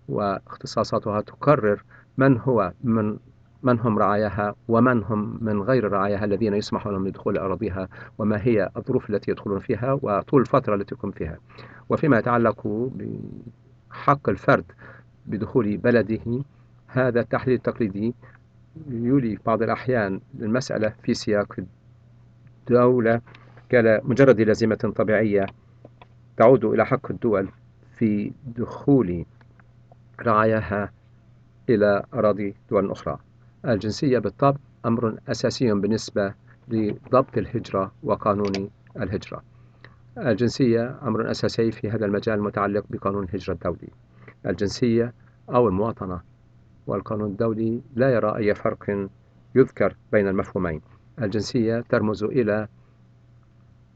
واختصاصاتها 0.09 1.21
تقرر 1.21 1.85
من 2.17 2.39
هو 2.39 2.73
من 2.85 3.19
من 3.63 3.81
هم 3.81 3.99
رعاياها 3.99 4.55
ومن 4.69 5.03
هم 5.03 5.39
من 5.41 5.63
غير 5.63 5.93
رعاياها 5.93 6.25
الذين 6.25 6.55
يسمح 6.55 6.87
لهم 6.87 7.05
بدخول 7.05 7.39
أراضيها 7.39 7.89
وما 8.19 8.43
هي 8.43 8.71
الظروف 8.77 9.11
التي 9.11 9.31
يدخلون 9.31 9.59
فيها 9.59 9.99
وطول 10.03 10.41
الفترة 10.41 10.75
التي 10.75 10.95
يكون 10.95 11.11
فيها. 11.11 11.39
وفيما 11.89 12.19
يتعلق 12.19 12.91
بحق 13.91 14.29
الفرد 14.29 14.65
بدخول 15.27 15.77
بلده 15.77 16.45
هذا 16.87 17.21
التحليل 17.21 17.57
التقليدي 17.57 18.15
يولي 18.91 19.39
بعض 19.47 19.63
الأحيان 19.63 20.21
المسألة 20.41 20.93
في 21.03 21.15
سياق 21.15 21.57
الدولة 22.69 23.21
كمجرد 23.69 24.41
لازمة 24.41 24.93
طبيعية 24.97 25.47
تعود 26.37 26.65
إلى 26.65 26.87
حق 26.87 27.11
الدول 27.11 27.49
في 27.97 28.33
دخول 28.47 29.25
رعاياها 30.21 30.93
إلى 31.69 32.03
أراضي 32.15 32.55
دول 32.71 32.91
أخرى. 32.91 33.19
الجنسية 33.65 34.19
بالطبع 34.19 34.59
أمر 34.87 35.19
أساسي 35.29 35.73
بالنسبة 35.73 36.35
لضبط 36.69 37.39
الهجرة 37.39 37.93
وقانون 38.03 38.71
الهجرة. 38.97 39.43
الجنسية 40.19 40.99
أمر 41.03 41.31
أساسي 41.31 41.71
في 41.71 41.91
هذا 41.91 42.07
المجال 42.07 42.35
المتعلق 42.35 42.85
بقانون 42.91 43.25
الهجرة 43.25 43.55
الدولي. 43.55 43.89
الجنسية 44.47 45.15
أو 45.51 45.69
المواطنة 45.69 46.21
والقانون 46.87 47.31
الدولي 47.31 47.81
لا 47.97 48.11
يرى 48.15 48.37
أي 48.37 48.55
فرق 48.55 49.09
يذكر 49.55 49.97
بين 50.13 50.29
المفهومين. 50.29 50.81
الجنسية 51.23 51.81
ترمز 51.81 52.25
إلى 52.25 52.69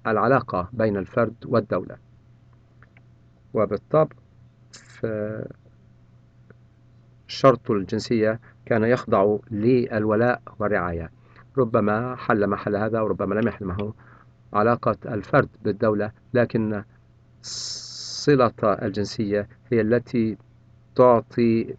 العلاقة 0.06 0.68
بين 0.72 0.96
الفرد 0.96 1.34
والدولة. 1.44 1.96
وبالطبع 3.54 4.16
شرط 7.26 7.70
الجنسية 7.70 8.40
كان 8.66 8.84
يخضع 8.84 9.36
للولاء 9.50 10.42
والرعاية. 10.58 11.10
ربما 11.58 12.16
حل 12.16 12.46
محل 12.46 12.76
هذا 12.76 13.00
وربما 13.00 13.34
لم 13.34 13.48
يحل 13.48 13.64
معه 13.66 13.94
علاقة 14.52 14.96
الفرد 15.06 15.48
بالدولة 15.64 16.12
لكن 16.34 16.82
صلة 17.42 18.52
الجنسية 18.62 19.48
هي 19.72 19.80
التي 19.80 20.36
تعطي 20.96 21.74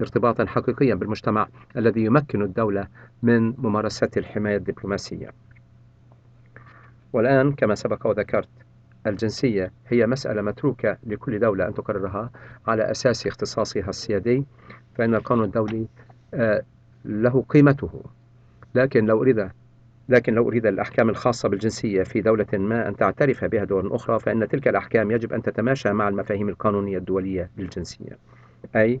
ارتباطا 0.00 0.46
حقيقيا 0.46 0.94
بالمجتمع 0.94 1.48
الذي 1.76 2.04
يمكن 2.04 2.42
الدولة 2.42 2.88
من 3.22 3.54
ممارسة 3.58 4.10
الحماية 4.16 4.56
الدبلوماسية. 4.56 5.30
والآن 7.12 7.52
كما 7.52 7.74
سبق 7.74 8.06
وذكرت 8.06 8.48
الجنسية 9.06 9.72
هي 9.88 10.06
مسألة 10.06 10.42
متروكة 10.42 10.98
لكل 11.06 11.38
دولة 11.38 11.68
أن 11.68 11.74
تقررها 11.74 12.30
على 12.66 12.90
أساس 12.90 13.26
اختصاصها 13.26 13.88
السيادي 13.88 14.46
فإن 14.94 15.14
القانون 15.14 15.44
الدولي 15.44 15.86
له 17.04 17.44
قيمته. 17.48 18.02
لكن 18.74 19.06
لو 19.06 19.22
أريد 19.22 19.48
لكن 20.08 20.34
لو 20.34 20.48
أريد 20.48 20.66
الأحكام 20.66 21.08
الخاصة 21.08 21.48
بالجنسية 21.48 22.02
في 22.02 22.20
دولة 22.20 22.46
ما 22.52 22.88
أن 22.88 22.96
تعترف 22.96 23.44
بها 23.44 23.64
دول 23.64 23.92
أخرى 23.92 24.18
فإن 24.20 24.48
تلك 24.48 24.68
الأحكام 24.68 25.10
يجب 25.10 25.32
أن 25.32 25.42
تتماشى 25.42 25.92
مع 25.92 26.08
المفاهيم 26.08 26.48
القانونية 26.48 26.98
الدولية 26.98 27.50
للجنسية. 27.56 28.18
أي 28.76 29.00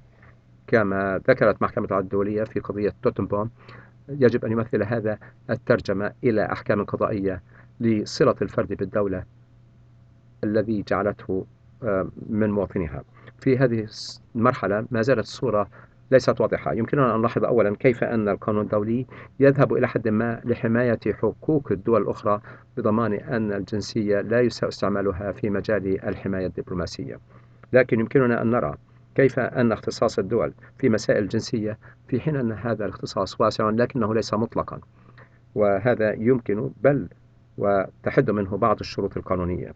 كما 0.66 1.20
ذكرت 1.28 1.62
محكمة 1.62 1.86
العدل 1.86 2.04
الدولية 2.04 2.44
في 2.44 2.60
قضية 2.60 2.92
توتنبوم 3.02 3.50
يجب 4.08 4.44
أن 4.44 4.52
يمثل 4.52 4.82
هذا 4.82 5.18
الترجمة 5.50 6.12
إلى 6.24 6.52
أحكام 6.52 6.84
قضائية 6.84 7.42
لصلة 7.80 8.34
الفرد 8.42 8.68
بالدولة 8.68 9.24
الذي 10.44 10.84
جعلته 10.88 11.46
آه، 11.82 12.08
من 12.28 12.50
مواطنيها 12.50 13.04
في 13.38 13.58
هذه 13.58 13.86
المرحلة 14.34 14.86
ما 14.90 15.02
زالت 15.02 15.18
الصورة 15.18 15.68
ليست 16.10 16.40
واضحة. 16.40 16.72
يمكننا 16.72 17.14
أن 17.14 17.20
نلاحظ 17.20 17.44
أولا 17.44 17.76
كيف 17.76 18.04
أن 18.04 18.28
القانون 18.28 18.62
الدولي 18.62 19.06
يذهب 19.40 19.72
إلى 19.72 19.88
حد 19.88 20.08
ما 20.08 20.40
لحماية 20.44 20.98
حقوق 21.12 21.72
الدول 21.72 22.02
الأخرى 22.02 22.40
بضمان 22.76 23.12
أن 23.12 23.52
الجنسية 23.52 24.20
لا 24.20 24.40
يساء 24.40 24.68
استعمالها 24.68 25.32
في 25.32 25.50
مجال 25.50 26.08
الحماية 26.08 26.46
الدبلوماسية. 26.46 27.18
لكن 27.72 28.00
يمكننا 28.00 28.42
أن 28.42 28.50
نرى 28.50 28.74
كيف 29.14 29.38
أن 29.38 29.72
اختصاص 29.72 30.18
الدول 30.18 30.52
في 30.78 30.88
مسائل 30.88 31.22
الجنسية 31.22 31.78
في 32.08 32.20
حين 32.20 32.36
أن 32.36 32.52
هذا 32.52 32.84
الاختصاص 32.84 33.40
واسع 33.40 33.70
لكنه 33.70 34.14
ليس 34.14 34.34
مطلقا. 34.34 34.80
وهذا 35.54 36.12
يمكن 36.12 36.70
بل 36.82 37.08
وتحد 37.58 38.30
منه 38.30 38.56
بعض 38.56 38.80
الشروط 38.80 39.16
القانونية. 39.16 39.72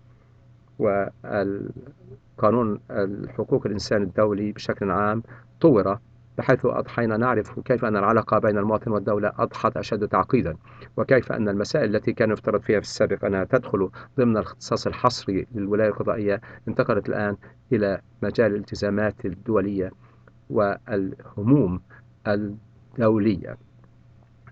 والقانون 0.79 2.81
الحقوق 2.91 3.67
الإنسان 3.67 4.03
الدولي 4.03 4.53
بشكل 4.53 4.91
عام 4.91 5.23
طور 5.61 5.99
بحيث 6.39 6.67
أضحينا 6.67 7.17
نعرف 7.17 7.61
كيف 7.61 7.85
أن 7.85 7.97
العلاقة 7.97 8.39
بين 8.39 8.59
المواطن 8.59 8.91
والدولة 8.91 9.33
أضحت 9.39 9.77
أشد 9.77 10.09
تعقيدا 10.09 10.57
وكيف 10.97 11.33
أن 11.33 11.49
المسائل 11.49 11.97
التي 11.97 12.13
كان 12.13 12.31
يفترض 12.31 12.61
فيها 12.61 12.81
في 12.81 12.87
السابق 12.87 13.25
أنها 13.25 13.45
تدخل 13.45 13.91
ضمن 14.19 14.37
الاختصاص 14.37 14.87
الحصري 14.87 15.47
للولاية 15.55 15.89
القضائية 15.89 16.41
انتقلت 16.69 17.09
الآن 17.09 17.37
إلى 17.73 18.01
مجال 18.23 18.53
الالتزامات 18.53 19.25
الدولية 19.25 19.91
والهموم 20.51 21.81
الدولية. 22.29 23.57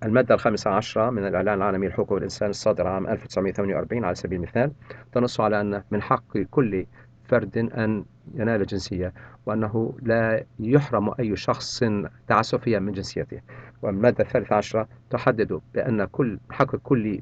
المادة 0.02 0.34
الخامسة 0.34 0.70
عشرة 0.70 1.10
من 1.10 1.26
الإعلان 1.26 1.54
العالمي 1.54 1.88
لحقوق 1.88 2.12
الإنسان 2.12 2.50
الصادر 2.50 2.86
عام 2.86 3.06
1948 3.06 4.04
على 4.04 4.14
سبيل 4.14 4.38
المثال 4.38 4.72
تنص 5.12 5.40
على 5.40 5.60
أن 5.60 5.82
من 5.90 6.02
حق 6.02 6.38
كل 6.38 6.86
فرد 7.24 7.58
أن 7.58 8.04
ينال 8.34 8.66
جنسية 8.66 9.12
وأنه 9.46 9.94
لا 10.02 10.44
يحرم 10.60 11.14
أي 11.20 11.36
شخص 11.36 11.84
تعسفيا 12.28 12.78
من 12.78 12.92
جنسيته. 12.92 13.40
والمادة 13.82 14.24
الثالثة 14.24 14.56
عشرة 14.56 14.88
تحدد 15.10 15.60
بأن 15.74 16.04
كل 16.04 16.38
حق 16.50 16.76
كل 16.76 17.20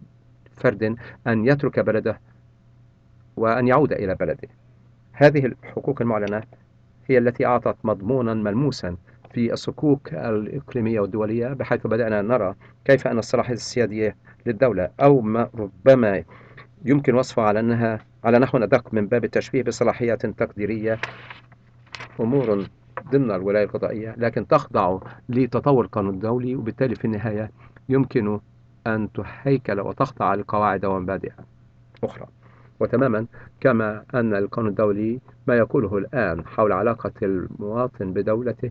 فرد 0.56 0.96
أن 1.26 1.46
يترك 1.46 1.80
بلده 1.80 2.20
وأن 3.36 3.68
يعود 3.68 3.92
إلى 3.92 4.14
بلده. 4.14 4.48
هذه 5.12 5.46
الحقوق 5.46 6.02
المعلنة 6.02 6.42
هي 7.06 7.18
التي 7.18 7.46
أعطت 7.46 7.76
مضمونا 7.84 8.34
ملموسا 8.34 8.96
في 9.30 9.52
الصكوك 9.52 10.14
الإقليمية 10.14 11.00
والدولية 11.00 11.48
بحيث 11.48 11.86
بدأنا 11.86 12.22
نرى 12.22 12.54
كيف 12.84 13.06
أن 13.06 13.18
الصلاحية 13.18 13.54
السيادية 13.54 14.16
للدولة 14.46 14.90
أو 15.00 15.20
ما 15.20 15.50
ربما 15.54 16.25
يمكن 16.87 17.14
وصفها 17.14 17.45
على 17.45 17.61
أنها 17.61 17.99
على 18.25 18.38
نحو 18.38 18.59
أدق 18.59 18.95
من 18.95 19.07
باب 19.07 19.25
التشبيه 19.25 19.62
بصلاحيات 19.62 20.26
تقديرية 20.26 20.99
أمور 22.21 22.66
ضمن 23.12 23.31
الولاية 23.31 23.64
القضائية 23.64 24.14
لكن 24.19 24.47
تخضع 24.47 24.99
لتطور 25.28 25.85
القانون 25.85 26.14
الدولي 26.14 26.57
وبالتالي 26.57 26.95
في 26.95 27.05
النهاية 27.05 27.50
يمكن 27.88 28.40
أن 28.87 29.09
تهيكل 29.12 29.81
وتخضع 29.81 30.35
لقواعد 30.35 30.85
ومبادئ 30.85 31.33
أخرى. 32.05 32.26
وتماما 32.81 33.26
كما 33.61 34.05
أن 34.14 34.35
القانون 34.35 34.71
الدولي 34.71 35.21
ما 35.47 35.57
يقوله 35.57 35.99
الآن 35.99 36.47
حول 36.47 36.73
علاقة 36.73 37.12
المواطن 37.23 38.12
بدولته 38.12 38.71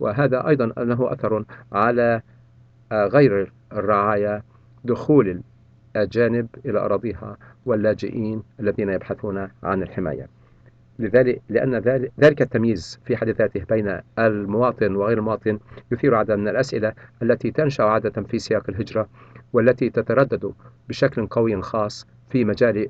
وهذا 0.00 0.48
أيضا 0.48 0.66
له 0.66 1.12
أثر 1.12 1.44
على 1.72 2.22
غير 2.92 3.52
الرعاية 3.72 4.42
دخول 4.84 5.40
الأجانب 5.96 6.46
إلى 6.66 6.78
أراضيها 6.78 7.36
واللاجئين 7.66 8.42
الذين 8.60 8.88
يبحثون 8.88 9.48
عن 9.62 9.82
الحماية. 9.82 10.28
لذلك 10.98 11.42
لأن 11.48 11.74
ذلك 12.20 12.42
التمييز 12.42 13.00
في 13.04 13.16
حد 13.16 13.28
ذاته 13.28 13.64
بين 13.64 14.00
المواطن 14.18 14.96
وغير 14.96 15.18
المواطن 15.18 15.58
يثير 15.92 16.14
عدد 16.14 16.30
من 16.32 16.48
الأسئلة 16.48 16.92
التي 17.22 17.50
تنشأ 17.50 17.84
عادة 17.84 18.22
في 18.22 18.38
سياق 18.38 18.64
الهجرة 18.68 19.08
والتي 19.52 19.90
تتردد 19.90 20.52
بشكل 20.88 21.26
قوي 21.26 21.62
خاص 21.62 22.06
في 22.30 22.44
مجال 22.44 22.88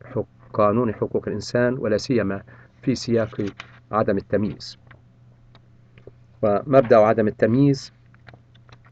قانون 0.53 0.95
حقوق 0.95 1.29
الإنسان 1.29 1.79
ولا 1.79 1.97
سيما 1.97 2.43
في 2.83 2.95
سياق 2.95 3.47
عدم 3.93 4.17
التمييز. 4.17 4.79
ومبدأ 6.43 6.97
عدم 6.97 7.29
التمييز 7.29 7.93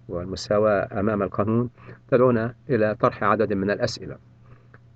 والمساواة 0.08 1.00
أمام 1.00 1.22
القانون 1.22 1.70
تدعونا 2.08 2.54
إلى 2.70 2.94
طرح 3.00 3.24
عدد 3.24 3.52
من 3.52 3.70
الأسئلة. 3.70 4.18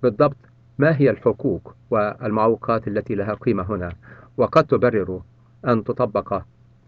بالضبط 0.03 0.37
ما 0.77 0.97
هي 0.97 1.09
الحقوق 1.09 1.75
والمعوقات 1.89 2.87
التي 2.87 3.15
لها 3.15 3.33
قيمة 3.33 3.63
هنا؟ 3.63 3.93
وقد 4.37 4.63
تبرر 4.63 5.21
أن 5.67 5.83
تطبق 5.83 6.41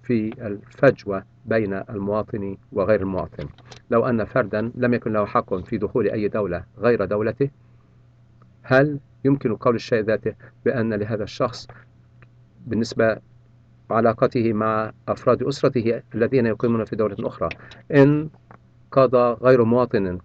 في 0.04 0.46
الفجوة 0.48 1.24
بين 1.46 1.74
المواطن 1.74 2.58
وغير 2.72 3.02
المواطن. 3.02 3.48
لو 3.92 4.06
أن 4.06 4.26
فردا 4.26 4.72
لم 4.76 4.94
يكن 4.94 5.14
له 5.14 5.26
حق 5.26 5.56
في 5.56 5.78
دخول 5.78 6.10
أي 6.10 6.28
دولة 6.28 6.64
غير 6.78 7.06
دولته 7.06 7.50
هل 8.64 9.00
يمكن 9.26 9.56
قول 9.56 9.76
الشيء 9.76 10.04
ذاته 10.04 10.36
بأن 10.66 10.94
لهذا 10.94 11.24
الشخص 11.24 11.68
بالنسبة 12.68 13.18
علاقته 13.92 14.54
مع 14.54 14.92
أفراد 15.08 15.44
أسرته 15.44 16.02
الذين 16.16 16.46
يقيمون 16.46 16.86
في 16.86 16.96
دولة 16.96 17.16
أخرى. 17.20 17.50
إن 17.92 18.30
قضى 18.92 19.38
غير 19.42 19.64
مواطن 19.64 20.18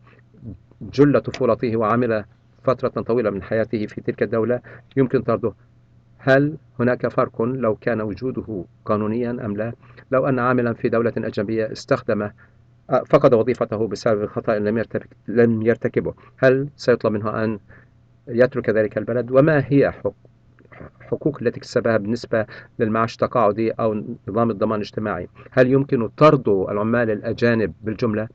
جل 0.81 1.21
طفولته 1.21 1.77
وعمل 1.77 2.25
فترة 2.65 3.03
طويلة 3.03 3.31
من 3.31 3.43
حياته 3.43 3.87
في 3.87 4.01
تلك 4.01 4.23
الدولة 4.23 4.61
يمكن 4.97 5.23
طرده. 5.23 5.53
هل 6.19 6.57
هناك 6.81 7.09
فرق 7.09 7.43
لو 7.43 7.75
كان 7.75 8.01
وجوده 8.01 8.65
قانونيا 8.85 9.31
أم 9.31 9.57
لا؟ 9.57 9.73
لو 10.11 10.27
أن 10.27 10.39
عاملا 10.39 10.75
في 10.75 10.89
دولة 10.89 11.13
أجنبية 11.17 11.73
استخدم 11.73 12.31
فقد 13.07 13.35
وظيفته 13.35 13.89
بسبب 13.89 14.27
خطأ 14.27 14.59
لم 14.59 14.85
لم 15.29 15.63
يرتكبه 15.63 16.15
هل 16.39 16.69
سيطلب 16.77 17.13
منه 17.13 17.45
أن 17.45 17.59
يترك 18.29 18.71
ذلك 18.71 18.99
البلد؟ 18.99 19.31
وما 19.31 19.65
هي 19.67 19.91
حق 19.91 20.13
حقوق 21.07 21.39
التي 21.43 21.59
اكتسبها 21.59 21.97
بالنسبة 21.97 22.47
للمعاش 22.79 23.13
التقاعدي 23.13 23.71
أو 23.71 24.05
نظام 24.29 24.51
الضمان 24.51 24.81
الاجتماعي. 24.81 25.29
هل 25.51 25.71
يمكن 25.71 26.09
طرد 26.09 26.49
العمال 26.49 27.11
الأجانب 27.11 27.73
بالجملة؟ 27.83 28.29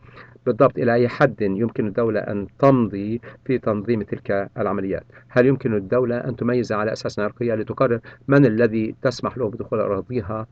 بالضبط 0.46 0.78
إلى 0.78 0.94
أي 0.94 1.08
حد 1.08 1.42
يمكن 1.42 1.88
الدولة 1.88 2.20
أن 2.20 2.48
تمضي 2.60 3.22
في 3.46 3.58
تنظيم 3.58 4.02
تلك 4.02 4.50
العمليات؟ 4.58 5.04
هل 5.30 5.46
يمكن 5.46 5.74
الدولة 5.74 6.18
أن 6.18 6.36
تميز 6.36 6.72
على 6.72 6.92
أساس 6.92 7.20
عرقية 7.20 7.56
لتقرر 7.56 8.00
من 8.28 8.46
الذي 8.46 8.96
تسمح 9.02 9.38
له 9.38 9.50
بدخول 9.50 9.80
أراضيها 9.80 10.48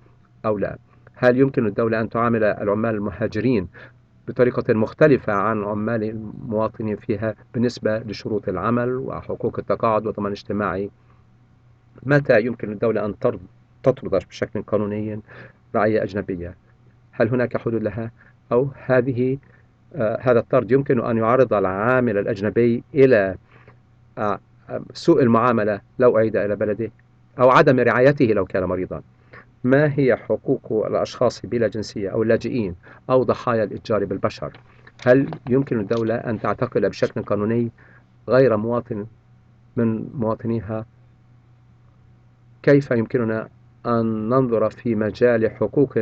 أو 0.45 0.57
لا؟ 0.57 0.77
هل 1.15 1.37
يمكن 1.37 1.65
الدولة 1.65 2.01
أن 2.01 2.09
تعامل 2.09 2.43
العمال 2.43 2.95
المهاجرين 2.95 3.67
بطريقة 4.27 4.73
مختلفة 4.73 5.33
عن 5.33 5.63
عمال 5.63 6.03
المواطنين 6.03 6.95
فيها 6.95 7.35
بالنسبة 7.53 7.99
لشروط 7.99 8.49
العمل 8.49 8.95
وحقوق 8.95 9.59
التقاعد 9.59 10.05
والضمان 10.05 10.31
الاجتماعي؟ 10.31 10.91
متى 12.03 12.41
يمكن 12.41 12.69
للدولة 12.69 13.05
أن 13.05 13.19
تطرد 13.83 14.25
بشكل 14.29 14.61
قانوني 14.61 15.19
رعية 15.75 16.03
أجنبية؟ 16.03 16.55
هل 17.11 17.29
هناك 17.29 17.57
حدود 17.57 17.83
لها؟ 17.83 18.11
أو 18.51 18.69
هذه 18.85 19.37
آه 19.95 20.19
هذا 20.21 20.39
الطرد 20.39 20.71
يمكن 20.71 21.05
أن 21.05 21.17
يعرض 21.17 21.53
العامل 21.53 22.17
الأجنبي 22.17 22.83
إلى 22.93 23.35
آه 24.17 24.39
سوء 24.93 25.21
المعاملة 25.23 25.81
لو 25.99 26.17
أعيد 26.17 26.37
إلى 26.37 26.55
بلده 26.55 26.91
أو 27.39 27.49
عدم 27.49 27.79
رعايته 27.79 28.25
لو 28.25 28.45
كان 28.45 28.63
مريضا. 28.63 29.01
ما 29.63 29.93
هي 29.99 30.15
حقوق 30.15 30.85
الأشخاص 30.87 31.45
بلا 31.45 31.67
جنسية 31.67 32.09
أو 32.09 32.23
اللاجئين 32.23 32.75
أو 33.09 33.23
ضحايا 33.23 33.63
الإتجار 33.63 34.05
بالبشر؟ 34.05 34.51
هل 35.05 35.31
يمكن 35.49 35.79
الدولة 35.79 36.15
أن 36.15 36.39
تعتقل 36.39 36.89
بشكل 36.89 37.21
قانوني 37.21 37.71
غير 38.29 38.57
مواطن 38.57 39.05
من 39.77 40.09
مواطنيها؟ 40.13 40.85
كيف 42.63 42.91
يمكننا 42.91 43.49
أن 43.85 44.29
ننظر 44.29 44.69
في 44.69 44.95
مجال 44.95 45.51
حقوق 45.51 45.99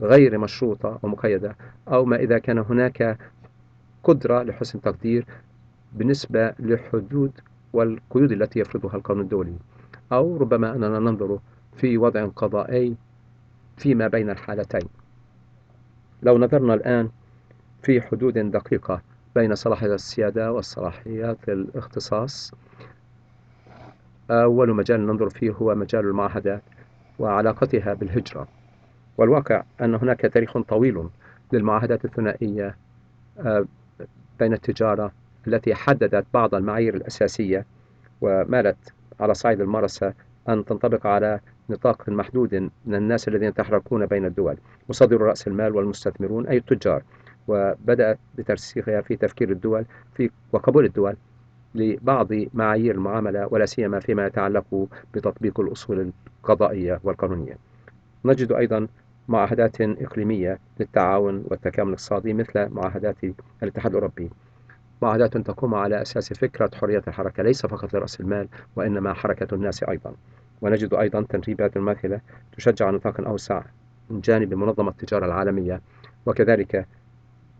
غير 0.00 0.38
مشروطة 0.38 0.98
ومقيدة 1.02 1.56
أو 1.88 2.04
ما 2.04 2.16
إذا 2.16 2.38
كان 2.38 2.58
هناك 2.58 3.18
قدرة 4.04 4.42
لحسن 4.42 4.80
تقدير 4.80 5.26
بالنسبة 5.92 6.54
لحدود 6.58 7.32
والقيود 7.72 8.32
التي 8.32 8.60
يفرضها 8.60 8.96
القانون 8.96 9.22
الدولي. 9.22 9.54
أو 10.12 10.36
ربما 10.36 10.74
أننا 10.74 10.98
ننظر 10.98 11.38
في 11.76 11.98
وضع 11.98 12.26
قضائي 12.26 12.96
فيما 13.76 14.08
بين 14.08 14.30
الحالتين. 14.30 14.88
لو 16.22 16.38
نظرنا 16.38 16.74
الآن 16.74 17.08
في 17.82 18.00
حدود 18.00 18.38
دقيقة 18.38 19.02
بين 19.34 19.54
صلاحيات 19.54 19.90
السيادة 19.90 20.52
والصلاحيات 20.52 21.48
الاختصاص 21.48 22.54
أول 24.30 24.74
مجال 24.74 25.06
ننظر 25.06 25.28
فيه 25.28 25.50
هو 25.50 25.74
مجال 25.74 26.04
المعاهدات 26.04 26.62
وعلاقتها 27.18 27.94
بالهجرة. 27.94 28.48
والواقع 29.18 29.62
أن 29.80 29.94
هناك 29.94 30.20
تاريخ 30.20 30.58
طويل 30.58 31.08
للمعاهدات 31.52 32.04
الثنائية 32.04 32.76
آه، 33.40 33.64
بين 34.38 34.52
التجارة 34.52 35.12
التي 35.46 35.74
حددت 35.74 36.26
بعض 36.34 36.54
المعايير 36.54 36.94
الأساسية 36.94 37.66
ومالت 38.20 38.92
على 39.20 39.34
صعيد 39.34 39.60
الممارسة 39.60 40.14
أن 40.48 40.64
تنطبق 40.64 41.06
على 41.06 41.40
نطاق 41.70 42.08
محدود 42.08 42.54
من 42.86 42.94
الناس 42.94 43.28
الذين 43.28 43.48
يتحركون 43.48 44.06
بين 44.06 44.24
الدول. 44.24 44.56
مصدر 44.88 45.20
رأس 45.20 45.48
المال 45.48 45.76
والمستثمرون 45.76 46.46
أي 46.46 46.56
التجار. 46.56 47.02
وبدأت 47.48 48.18
بترسيخها 48.34 49.00
في 49.00 49.16
تفكير 49.16 49.50
الدول 49.50 49.84
في 50.14 50.30
وقبول 50.52 50.84
الدول. 50.84 51.16
لبعض 51.78 52.28
معايير 52.54 52.94
المعاملة 52.94 53.48
ولا 53.50 53.66
سيما 53.66 54.00
فيما 54.00 54.26
يتعلق 54.26 54.88
بتطبيق 55.14 55.60
الأصول 55.60 56.12
القضائية 56.44 57.00
والقانونية. 57.04 57.56
نجد 58.24 58.52
أيضا 58.52 58.86
معاهدات 59.28 59.80
إقليمية 59.80 60.58
للتعاون 60.80 61.44
والتكامل 61.50 61.88
الاقتصادي 61.88 62.32
مثل 62.32 62.68
معاهدات 62.68 63.16
الاتحاد 63.62 63.90
الأوروبي. 63.90 64.30
معاهدات 65.02 65.36
تقوم 65.36 65.74
على 65.74 66.02
أساس 66.02 66.32
فكرة 66.32 66.70
حرية 66.74 67.02
الحركة 67.08 67.42
ليس 67.42 67.66
فقط 67.66 67.94
لرأس 67.94 68.20
المال 68.20 68.48
وإنما 68.76 69.14
حركة 69.14 69.54
الناس 69.54 69.82
أيضا. 69.82 70.14
ونجد 70.62 70.94
أيضا 70.94 71.26
تدريبات 71.28 71.78
مماثلة 71.78 72.20
تشجع 72.56 72.90
نطاق 72.90 73.20
أوسع 73.20 73.62
من 74.10 74.20
جانب 74.20 74.54
منظمة 74.54 74.90
التجارة 74.90 75.26
العالمية 75.26 75.80
وكذلك 76.26 76.86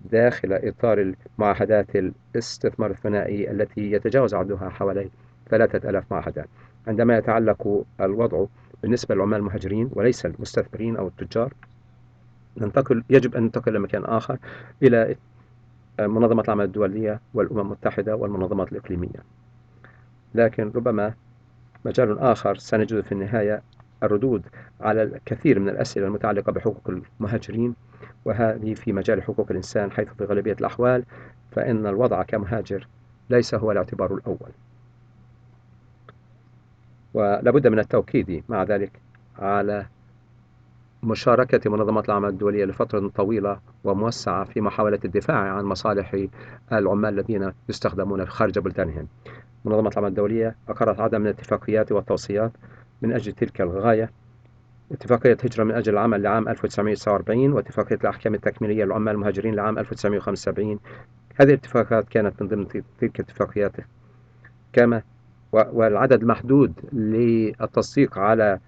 داخل 0.04 0.52
إطار 0.52 1.14
المعاهدات 1.38 1.96
الاستثمار 1.96 2.90
الثنائي 2.90 3.50
التي 3.50 3.92
يتجاوز 3.92 4.34
عددها 4.34 4.68
حوالي 4.68 5.10
ثلاثة 5.50 5.90
ألاف 5.90 6.04
معاهدة. 6.10 6.46
عندما 6.86 7.16
يتعلق 7.16 7.84
الوضع 8.00 8.46
بالنسبة 8.82 9.14
للعمال 9.14 9.38
المهاجرين 9.38 9.90
وليس 9.92 10.26
المستثمرين 10.26 10.96
أو 10.96 11.08
التجار 11.08 11.52
ننتقل 12.56 13.04
يجب 13.10 13.36
أن 13.36 13.42
ننتقل 13.42 13.74
لمكان 13.74 14.04
آخر 14.04 14.38
إلى 14.82 15.16
منظمة 16.00 16.42
العمل 16.42 16.64
الدولية 16.64 17.20
والأمم 17.34 17.60
المتحدة 17.60 18.16
والمنظمات 18.16 18.72
الإقليمية. 18.72 19.22
لكن 20.34 20.72
ربما 20.74 21.14
مجال 21.84 22.18
آخر 22.18 22.56
سنجد 22.56 23.00
في 23.00 23.12
النهاية 23.12 23.62
الردود 24.02 24.46
على 24.80 25.02
الكثير 25.02 25.58
من 25.58 25.68
الأسئلة 25.68 26.06
المتعلقة 26.06 26.52
بحقوق 26.52 27.02
المهاجرين 27.20 27.74
وهذه 28.24 28.74
في 28.74 28.92
مجال 28.92 29.22
حقوق 29.22 29.46
الإنسان 29.50 29.90
حيث 29.90 30.08
في 30.08 30.24
غالبية 30.24 30.56
الأحوال 30.60 31.04
فإن 31.50 31.86
الوضع 31.86 32.22
كمهاجر 32.22 32.88
ليس 33.30 33.54
هو 33.54 33.72
الاعتبار 33.72 34.14
الأول. 34.14 34.50
ولابد 37.14 37.66
من 37.66 37.78
التوكيد 37.78 38.44
مع 38.48 38.62
ذلك 38.62 38.92
على 39.38 39.86
مشاركة 41.02 41.70
منظمات 41.70 42.04
العمل 42.08 42.28
الدولية 42.28 42.64
لفترة 42.64 43.08
طويلة 43.08 43.60
وموسعة 43.84 44.44
في 44.44 44.60
محاولة 44.60 44.98
الدفاع 45.04 45.36
عن 45.36 45.64
مصالح 45.64 46.26
العمال 46.72 47.14
الذين 47.14 47.52
يستخدمون 47.68 48.26
خارج 48.26 48.58
بلدانهم. 48.58 49.08
منظمة 49.64 49.90
العمل 49.90 50.08
الدولية 50.08 50.56
أقرت 50.68 51.00
عدد 51.00 51.14
من 51.14 51.26
الاتفاقيات 51.26 51.92
والتوصيات 51.92 52.52
من 53.02 53.12
أجل 53.12 53.32
تلك 53.32 53.60
الغاية. 53.60 54.10
اتفاقية 54.92 55.36
هجرة 55.44 55.64
من 55.64 55.74
أجل 55.74 55.92
العمل 55.92 56.22
لعام 56.22 56.48
1949 56.48 57.52
واتفاقية 57.52 57.96
الأحكام 57.96 58.34
التكميلية 58.34 58.84
للعمال 58.84 59.14
المهاجرين 59.14 59.54
لعام 59.54 59.78
1975 59.78 60.78
هذه 61.40 61.48
الاتفاقات 61.48 62.08
كانت 62.08 62.42
من 62.42 62.48
ضمن 62.48 62.68
تلك 62.68 63.20
الاتفاقيات 63.20 63.72
كما 64.72 65.02
والعدد 65.52 66.24
محدود 66.24 66.72
للتصديق 66.92 68.18
على 68.18 68.60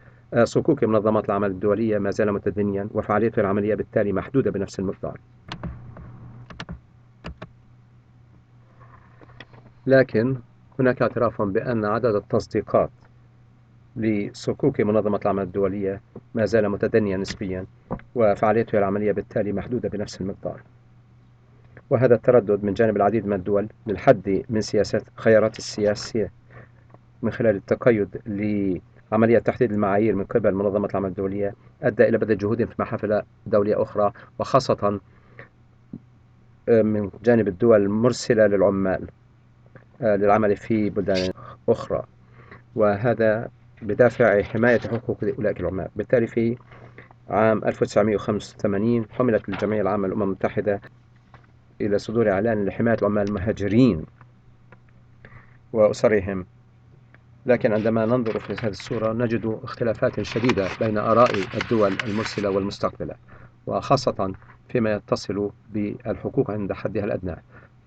صكوك 0.45 0.85
منظمات 0.85 1.25
العمل 1.25 1.51
الدولية 1.51 1.99
ما 1.99 2.11
زال 2.11 2.33
متدنيا 2.33 2.89
وفعاليته 2.95 3.41
العملية 3.41 3.75
بالتالي 3.75 4.13
محدودة 4.13 4.51
بنفس 4.51 4.81
المقدار. 4.81 5.21
لكن 9.87 10.37
هناك 10.79 11.03
اعتراف 11.03 11.43
بأن 11.43 11.85
عدد 11.85 12.15
التصديقات 12.15 12.91
لصكوك 13.97 14.81
منظمة 14.81 15.21
العمل 15.23 15.43
الدولية 15.43 16.01
ما 16.35 16.45
زال 16.45 16.69
متدنيا 16.69 17.17
نسبيا 17.17 17.67
وفعاليته 18.15 18.79
العملية 18.79 19.13
بالتالي 19.13 19.53
محدودة 19.53 19.89
بنفس 19.89 20.21
المقدار. 20.21 20.61
وهذا 21.91 22.15
التردد 22.15 22.65
من 22.65 22.75
جانب 22.75 22.97
العديد 22.97 23.27
من 23.27 23.33
الدول 23.33 23.69
للحد 23.87 24.45
من 24.49 24.61
سياسات 24.61 25.03
خيارات 25.17 25.59
السياسية 25.59 26.33
من 27.23 27.31
خلال 27.31 27.57
التقيد 27.57 28.21
لعملية 29.13 29.39
تحديد 29.39 29.73
المعايير 29.73 30.15
من 30.15 30.25
قبل 30.25 30.55
منظمة 30.55 30.89
العمل 30.89 31.09
الدولية 31.09 31.55
أدى 31.83 32.09
إلى 32.09 32.19
بذل 32.19 32.39
جهود 32.39 32.65
في 32.65 32.75
محافل 32.79 33.23
دولية 33.47 33.83
أخرى 33.83 34.13
وخاصة 34.39 35.01
آه، 36.69 36.83
من 36.83 37.11
جانب 37.25 37.49
الدول 37.49 37.83
المرسلة 37.83 38.47
للعمال 38.47 39.07
آه، 40.03 40.17
للعمل 40.17 40.57
في 40.57 40.91
بلدان 40.91 41.33
أخرى. 41.69 42.05
وهذا 42.75 43.49
بدافع 43.83 44.43
حماية 44.43 44.81
حقوق 44.81 45.19
أولئك 45.39 45.61
العمال. 45.61 45.89
بالتالي 45.97 46.27
في 46.27 46.57
عام 47.31 47.65
1985 47.65 49.07
حملت 49.11 49.49
الجمعية 49.49 49.81
العامة 49.81 50.09
للأمم 50.09 50.23
المتحدة 50.23 50.81
إلى 51.81 51.99
صدور 51.99 52.31
إعلان 52.31 52.65
لحماية 52.65 52.97
العمال 53.03 53.29
المهاجرين 53.29 54.05
وأسرهم. 55.73 56.47
لكن 57.47 57.73
عندما 57.73 58.07
ننظر 58.07 58.39
في 58.39 58.53
هذه 58.53 58.71
الصورة 58.71 59.13
نجد 59.13 59.59
اختلافات 59.63 60.23
شديدة 60.23 60.69
بين 60.81 60.99
آراء 60.99 61.31
الدول 61.63 61.93
المرسلة 62.09 62.51
والمستقبلة 62.51 63.15
وخاصة 63.67 64.33
فيما 64.69 64.93
يتصل 64.95 65.51
بالحقوق 65.73 66.51
عند 66.51 66.73
حدها 66.73 67.05
الأدنى. 67.05 67.37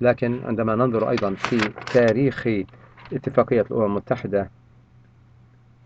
لكن 0.01 0.39
عندما 0.45 0.75
ننظر 0.75 1.09
أيضا 1.09 1.33
في 1.33 1.57
تاريخ 1.93 2.47
اتفاقية 3.13 3.61
الأمم 3.61 3.85
المتحدة 3.85 4.49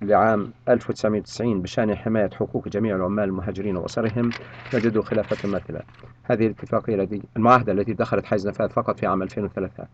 لعام 0.02 0.52
1990 0.70 1.62
بشأن 1.62 1.96
حماية 1.96 2.30
حقوق 2.30 2.68
جميع 2.68 2.96
العمال 2.96 3.24
المهاجرين 3.24 3.78
وأسرهم 3.78 4.30
نجد 4.74 5.00
خلافات 5.00 5.46
ماثلة. 5.46 5.82
هذه 6.24 6.46
الاتفاقية 6.46 6.96
التي 6.96 7.22
المعاهدة 7.38 7.72
التي 7.72 7.94
دخلت 7.94 8.26
حيز 8.26 8.48
نفاذ 8.48 8.70
فقط 8.70 9.00
في 9.00 9.08
عام 9.08 9.22
2003 9.22 9.88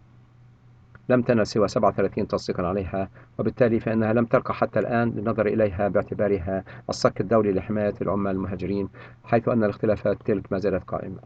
لم 1.10 1.22
تنل 1.22 1.48
سوى 1.48 1.68
37 1.68 2.28
تصديقا 2.28 2.68
عليها 2.68 3.10
وبالتالي 3.40 3.80
فإنها 3.80 4.14
لم 4.14 4.26
ترقى 4.26 4.54
حتى 4.54 4.80
الآن 4.80 5.10
للنظر 5.10 5.46
إليها 5.46 5.88
باعتبارها 5.88 6.64
الصك 6.90 7.22
الدولي 7.22 7.52
لحماية 7.52 7.94
العمال 8.02 8.36
المهاجرين 8.36 8.90
حيث 9.24 9.48
أن 9.50 9.64
الاختلافات 9.64 10.18
تلك 10.26 10.52
ما 10.52 10.58
زالت 10.58 10.84
قائمة. 10.84 11.20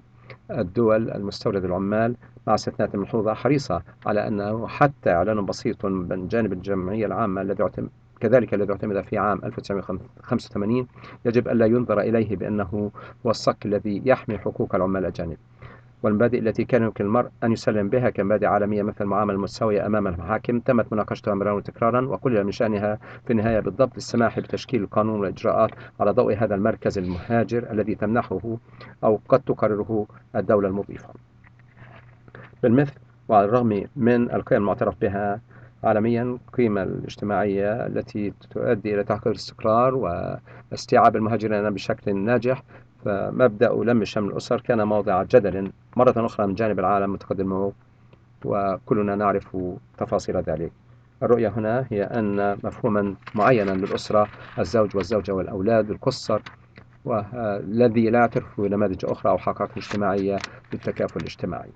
الدول 0.51 1.11
المستورد 1.11 1.65
العمال 1.65 2.15
مع 2.47 2.55
استثناءات 2.55 2.95
ملحوظة 2.95 3.33
حريصة 3.33 3.83
على 4.05 4.27
أنه 4.27 4.67
حتى 4.67 5.11
إعلان 5.11 5.45
بسيط 5.45 5.85
من 5.85 6.27
جانب 6.27 6.53
الجمعية 6.53 7.05
العامة 7.05 7.41
الذي 7.41 7.63
كذلك 8.19 8.53
الذي 8.53 8.71
اعتمد 8.71 9.01
في 9.01 9.17
عام 9.17 9.41
1985 9.43 10.87
يجب 11.25 11.47
ألا 11.47 11.65
ينظر 11.65 11.99
إليه 11.99 12.35
بأنه 12.35 12.91
هو 13.25 13.29
الصك 13.29 13.65
الذي 13.65 14.01
يحمي 14.05 14.37
حقوق 14.37 14.75
العمال 14.75 15.01
الأجانب. 15.01 15.37
والمبادئ 16.03 16.39
التي 16.39 16.65
كان 16.65 16.83
يمكن 16.83 17.05
المرء 17.05 17.29
أن 17.43 17.51
يسلم 17.51 17.89
بها 17.89 18.09
كمبادئ 18.09 18.45
عالمية 18.45 18.83
مثل 18.83 19.03
المعاملة 19.03 19.35
المتساوية 19.35 19.85
أمام 19.85 20.07
المحاكم 20.07 20.59
تمت 20.59 20.93
مناقشتها 20.93 21.33
مرارا 21.33 21.53
وتكرارا 21.53 22.07
وكل 22.07 22.43
من 22.43 22.51
شأنها 22.51 22.99
في 23.25 23.33
النهاية 23.33 23.59
بالضبط 23.59 23.95
السماح 23.97 24.39
بتشكيل 24.39 24.83
القانون 24.83 25.19
والإجراءات 25.19 25.71
على 25.99 26.11
ضوء 26.11 26.37
هذا 26.37 26.55
المركز 26.55 26.97
المهاجر 26.97 27.71
الذي 27.71 27.95
تمنحه 27.95 28.57
أو 29.03 29.19
قد 29.29 29.39
تقرره 29.39 30.07
الدولة 30.35 30.67
المضيفة. 30.67 31.09
بالمثل 32.63 32.93
وعلى 33.27 33.45
الرغم 33.45 33.83
من 33.95 34.31
القيم 34.31 34.61
المعترف 34.61 34.95
بها 35.01 35.41
عالميا 35.83 36.23
القيمة 36.23 36.83
الاجتماعية 36.83 37.85
التي 37.85 38.33
تؤدي 38.51 38.93
إلى 38.93 39.03
تحقيق 39.03 39.27
الاستقرار 39.27 39.95
واستيعاب 39.95 41.15
المهاجرين 41.15 41.69
بشكل 41.69 42.15
ناجح. 42.15 42.63
فمبدأ 43.05 43.73
لم 43.73 44.03
شمل 44.03 44.27
الأسر 44.27 44.61
كان 44.61 44.87
موضع 44.87 45.23
جدل 45.23 45.71
مرة 45.95 46.25
أخرى 46.25 46.47
من 46.47 46.53
جانب 46.53 46.79
العالم 46.79 47.05
المتقدم 47.05 47.71
وكلنا 48.45 49.15
نعرف 49.15 49.57
تفاصيل 49.97 50.37
ذلك. 50.37 50.71
الرؤية 51.23 51.47
هنا 51.49 51.85
هي 51.91 52.03
أن 52.03 52.57
مفهوما 52.63 53.15
معينا 53.35 53.71
للأسرة 53.71 54.27
الزوج 54.59 54.95
والزوجة 54.95 55.31
والأولاد 55.31 55.91
القصر 55.91 56.41
والذي 57.05 58.09
لا 58.09 58.19
يعترف 58.19 58.61
بنماذج 58.61 59.05
أخرى 59.05 59.31
أو 59.31 59.37
حقائق 59.37 59.71
اجتماعية 59.77 60.37
للتكافل 60.73 61.19
الاجتماعي. 61.19 61.69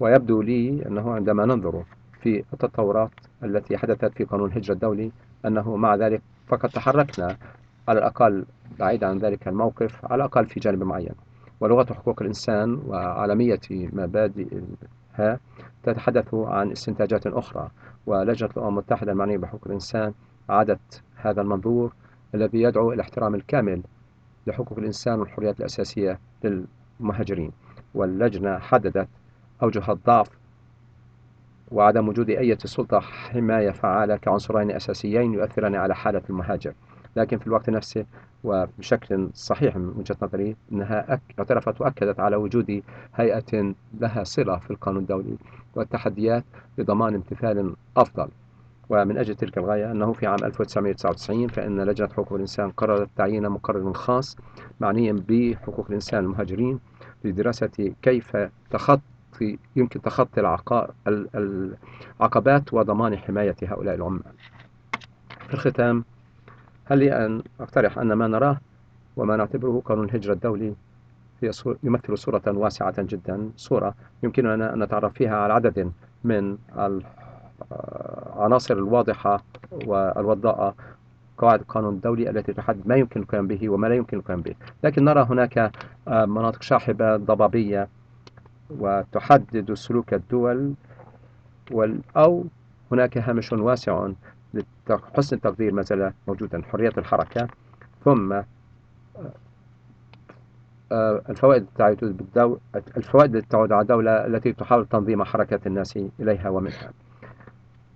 ويبدو 0.00 0.42
لي 0.42 0.86
أنه 0.86 1.12
عندما 1.12 1.46
ننظر 1.46 1.84
في 2.20 2.44
التطورات 2.52 3.10
التي 3.44 3.76
حدثت 3.78 4.12
في 4.14 4.24
قانون 4.24 4.50
الهجرة 4.50 4.74
الدولي 4.74 5.10
أنه 5.46 5.76
مع 5.76 5.94
ذلك 5.94 6.22
فقد 6.46 6.68
تحركنا 6.68 7.36
على 7.88 7.98
الأقل 7.98 8.44
بعيد 8.78 9.04
عن 9.04 9.18
ذلك 9.18 9.48
الموقف 9.48 10.04
على 10.04 10.14
الأقل 10.14 10.46
في 10.46 10.60
جانب 10.60 10.82
معين. 10.82 11.14
ولغة 11.60 11.92
حقوق 11.94 12.22
الإنسان 12.22 12.82
وعالمية 12.86 13.60
مبادئها 13.70 15.38
تتحدث 15.82 16.34
عن 16.34 16.70
استنتاجات 16.70 17.26
أخرى 17.26 17.70
ولجنة 18.06 18.50
الأمم 18.56 18.68
المتحدة 18.68 19.12
المعنية 19.12 19.36
بحقوق 19.36 19.60
الإنسان 19.66 20.12
عادت 20.48 21.02
هذا 21.16 21.40
المنظور 21.42 21.92
الذي 22.34 22.62
يدعو 22.62 22.88
إلى 22.88 22.94
الاحترام 22.94 23.34
الكامل 23.34 23.82
لحقوق 24.46 24.78
الإنسان 24.78 25.20
والحريات 25.20 25.60
الأساسية 25.60 26.18
للمهاجرين. 26.44 27.52
واللجنة 27.94 28.58
حددت 28.58 29.08
أوجه 29.62 29.92
الضعف 29.92 30.39
وعدم 31.70 32.08
وجود 32.08 32.30
أي 32.30 32.56
سلطة 32.64 33.00
حماية 33.00 33.70
فعالة 33.70 34.16
كعنصرين 34.16 34.70
أساسيين 34.70 35.34
يؤثران 35.34 35.74
على 35.74 35.94
حالة 35.94 36.22
المهاجر. 36.30 36.72
لكن 37.16 37.38
في 37.38 37.46
الوقت 37.46 37.70
نفسه 37.70 38.04
وبشكل 38.44 39.28
صحيح 39.34 39.76
من 39.76 39.94
وجهة 39.96 40.16
نظري 40.22 40.56
أنها 40.72 41.20
اعترفت 41.38 41.80
وأكدت 41.80 42.20
على 42.20 42.36
وجود 42.36 42.82
هيئة 43.14 43.74
لها 44.00 44.24
صلة 44.24 44.56
في 44.56 44.70
القانون 44.70 45.02
الدولي 45.02 45.36
والتحديات 45.74 46.44
لضمان 46.78 47.14
امتثال 47.14 47.74
أفضل. 47.96 48.28
ومن 48.88 49.18
أجل 49.18 49.34
تلك 49.34 49.58
الغاية 49.58 49.90
أنه 49.90 50.12
في 50.12 50.26
عام 50.26 50.44
1999 50.44 51.48
فإن 51.48 51.80
لجنة 51.80 52.08
حقوق 52.08 52.32
الإنسان 52.32 52.70
قررت 52.70 53.08
تعيين 53.16 53.48
مقرر 53.48 53.92
خاص 53.92 54.36
معنيا 54.80 55.16
بحقوق 55.28 55.86
الإنسان 55.88 56.24
المهاجرين 56.24 56.80
لدراسة 57.24 57.94
كيف 58.02 58.36
تخطي 59.32 59.58
يمكن 59.76 60.02
تخطي 60.02 60.56
العقبات 62.20 62.74
وضمان 62.74 63.18
حماية 63.18 63.56
هؤلاء 63.62 63.94
العمال. 63.94 64.22
في 65.48 65.54
الختام 65.54 66.04
هل 66.84 66.98
لي 66.98 67.26
أن 67.26 67.42
أقترح 67.60 67.98
أن 67.98 68.12
ما 68.12 68.26
نراه 68.26 68.60
وما 69.16 69.36
نعتبره 69.36 69.82
قانون 69.84 70.04
الهجرة 70.04 70.32
الدولي 70.32 70.74
هي 71.42 71.50
يمثل 71.82 72.18
صورة 72.18 72.42
واسعة 72.46 72.94
جدا؟ 72.98 73.50
صورة 73.56 73.94
يمكننا 74.22 74.74
أن 74.74 74.82
نتعرف 74.82 75.12
فيها 75.12 75.36
على 75.36 75.52
عدد 75.52 75.92
من 76.24 76.58
العناصر 78.38 78.74
الواضحة 78.74 79.42
والوضاءة 79.86 80.74
قواعد 81.38 81.60
القانون 81.60 81.94
الدولي 81.94 82.30
التي 82.30 82.52
تحدد 82.52 82.88
ما 82.88 82.96
يمكن 82.96 83.20
القيام 83.20 83.46
به 83.46 83.68
وما 83.68 83.86
لا 83.86 83.94
يمكن 83.94 84.16
القيام 84.16 84.40
به. 84.40 84.54
لكن 84.84 85.04
نرى 85.04 85.26
هناك 85.30 85.72
مناطق 86.06 86.62
شاحبة 86.62 87.16
ضبابية 87.16 87.88
وتحدد 88.78 89.74
سلوك 89.74 90.14
الدول 90.14 90.74
أو 92.16 92.44
هناك 92.92 93.18
هامش 93.18 93.52
واسع 93.52 94.08
لحسن 94.88 95.36
التقدير 95.36 95.72
ما 95.74 95.82
زال 95.82 96.12
موجودا 96.28 96.62
حرية 96.62 96.92
الحركة. 96.98 97.48
ثم 98.04 98.32
آه، 100.92 101.22
الفوائد 101.28 101.66
الفوائد 102.96 103.36
التي 103.36 103.48
تعود 103.48 103.72
على 103.72 103.82
الدولة 103.82 104.26
التي 104.26 104.52
تحاول 104.52 104.86
تنظيم 104.86 105.24
حركة 105.24 105.60
الناس 105.66 105.98
إليها 106.20 106.48
ومنها. 106.48 106.92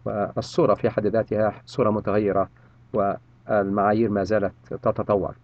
والصورة 0.05 0.75
في 0.75 0.91
حد 0.91 1.07
ذاتها 1.07 1.55
صورة 1.67 1.91
متغيرة 1.91 2.49
والمعايير 2.93 4.11
ما 4.11 4.25
زالت 4.25 4.53
تتطور. 4.71 5.35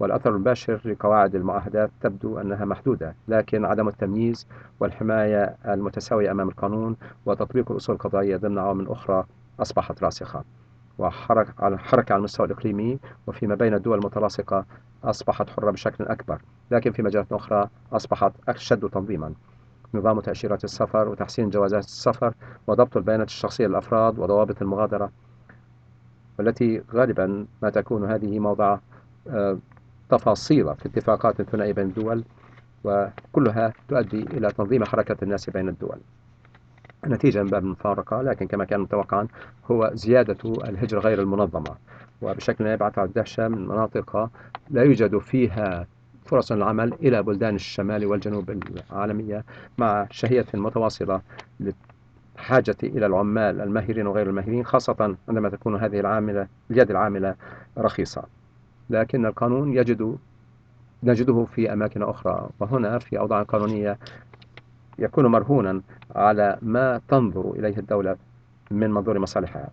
والأثر 0.00 0.30
المباشر 0.30 0.80
لقواعد 0.84 1.34
المعاهدات 1.34 1.90
تبدو 2.00 2.38
أنها 2.38 2.64
محدودة 2.64 3.14
لكن 3.28 3.64
عدم 3.64 3.88
التمييز 3.88 4.46
والحماية 4.80 5.56
المتساوية 5.66 6.30
أمام 6.30 6.48
القانون 6.48 6.96
وتطبيق 7.26 7.70
الأصول 7.70 7.94
القضائية 7.94 8.36
ضمن 8.36 8.58
عوامل 8.58 8.88
أخرى 8.88 9.24
أصبحت 9.60 10.02
راسخة. 10.02 10.44
وحركة 10.98 11.54
على 12.14 12.18
المستوى 12.18 12.46
الإقليمي 12.46 12.98
وفيما 13.26 13.54
بين 13.54 13.74
الدول 13.74 13.98
المتلاصقة 13.98 14.64
أصبحت 15.04 15.50
حرة 15.50 15.70
بشكل 15.70 16.04
أكبر 16.04 16.40
لكن 16.70 16.92
في 16.92 17.02
مجالات 17.02 17.32
أخرى 17.32 17.68
أصبحت 17.92 18.32
أشد 18.48 18.88
تنظيما. 18.88 19.32
نظام 19.94 20.20
تأشيرات 20.20 20.64
السفر 20.64 21.08
وتحسين 21.08 21.50
جوازات 21.50 21.84
السفر 21.84 22.34
وضبط 22.66 22.96
البيانات 22.96 23.26
الشخصية 23.26 23.66
للأفراد 23.66 24.18
وضوابط 24.18 24.62
المغادرة 24.62 25.10
والتي 26.38 26.82
غالبا 26.92 27.46
ما 27.62 27.70
تكون 27.70 28.10
هذه 28.10 28.38
موضع 28.38 28.78
آه، 29.28 29.58
تفاصيل 30.10 30.74
في 30.76 30.86
اتفاقات 30.86 31.42
ثنائية 31.42 31.72
بين 31.72 31.86
الدول 31.86 32.24
وكلها 32.84 33.72
تؤدي 33.88 34.22
إلى 34.22 34.48
تنظيم 34.48 34.84
حركة 34.84 35.16
الناس 35.22 35.50
بين 35.50 35.68
الدول. 35.68 35.98
نتيجة 37.06 37.42
من 37.42 37.48
باب 37.48 37.64
المفارقة 37.64 38.22
لكن 38.22 38.46
كما 38.46 38.64
كان 38.64 38.80
متوقعا 38.80 39.28
هو 39.70 39.90
زيادة 39.94 40.52
الهجرة 40.68 41.00
غير 41.00 41.20
المنظمة. 41.22 41.76
وبشكل 42.22 42.66
يبعث 42.66 42.98
على 42.98 43.08
الدهشة 43.08 43.48
من 43.48 43.68
مناطق 43.68 44.30
لا 44.70 44.82
يوجد 44.82 45.18
فيها 45.18 45.86
فرص 46.24 46.52
العمل 46.52 46.92
إلى 46.92 47.22
بلدان 47.22 47.54
الشمال 47.54 48.06
والجنوب 48.06 48.50
العالمية 48.50 49.44
مع 49.78 50.06
شهية 50.10 50.46
متواصلة 50.54 51.20
للحاجة 51.60 52.76
إلى 52.82 53.06
العمال 53.06 53.60
الماهرين 53.60 54.06
وغير 54.06 54.26
الماهرين 54.26 54.64
خاصة 54.64 55.16
عندما 55.28 55.48
تكون 55.48 55.76
هذه 55.76 56.00
العاملة 56.00 56.46
اليد 56.70 56.90
العاملة 56.90 57.34
رخيصة. 57.78 58.37
لكن 58.90 59.26
القانون 59.26 59.72
يجد 59.72 60.18
نجده 61.02 61.44
في 61.54 61.72
أماكن 61.72 62.02
أخرى. 62.02 62.48
وهنا 62.60 62.98
في 62.98 63.18
أوضاع 63.18 63.42
قانونية 63.42 63.98
يكون 64.98 65.26
مرهونا 65.26 65.82
على 66.14 66.58
ما 66.62 67.00
تنظر 67.08 67.50
إليه 67.50 67.78
الدولة 67.78 68.16
من 68.70 68.90
منظور 68.90 69.18
مصالحها. 69.18 69.68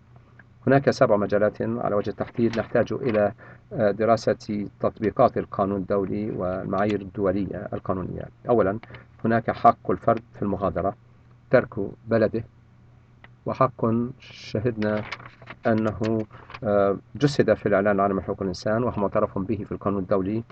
هناك 0.66 0.90
سبع 0.90 1.16
مجالات 1.16 1.62
على 1.62 1.94
وجه 1.94 2.10
التحديد 2.10 2.58
نحتاج 2.58 2.92
إلى 2.92 3.32
آه، 3.72 3.90
دراسة 3.90 4.66
تطبيقات 4.80 5.38
القانون 5.38 5.80
الدولي 5.80 6.30
والمعايير 6.30 7.00
الدولية 7.00 7.68
القانونية. 7.72 8.22
أولا 8.48 8.78
هناك 9.24 9.50
حق 9.50 9.90
الفرد 9.90 10.22
في 10.34 10.42
المغادرة 10.42 10.94
ترك 11.50 11.74
بلده 12.08 12.44
وحق 13.46 13.86
شهدنا 14.20 15.02
أنه 15.66 16.26
آه، 16.64 16.96
جسد 17.16 17.54
في 17.54 17.66
الإعلان 17.66 17.94
العالمي 17.96 18.20
لحقوق 18.20 18.42
الإنسان 18.42 18.82
وهو 18.84 19.02
معترف 19.02 19.38
به 19.38 19.64
في 19.64 19.72
القانون 19.72 20.02
الدولي 20.02 20.42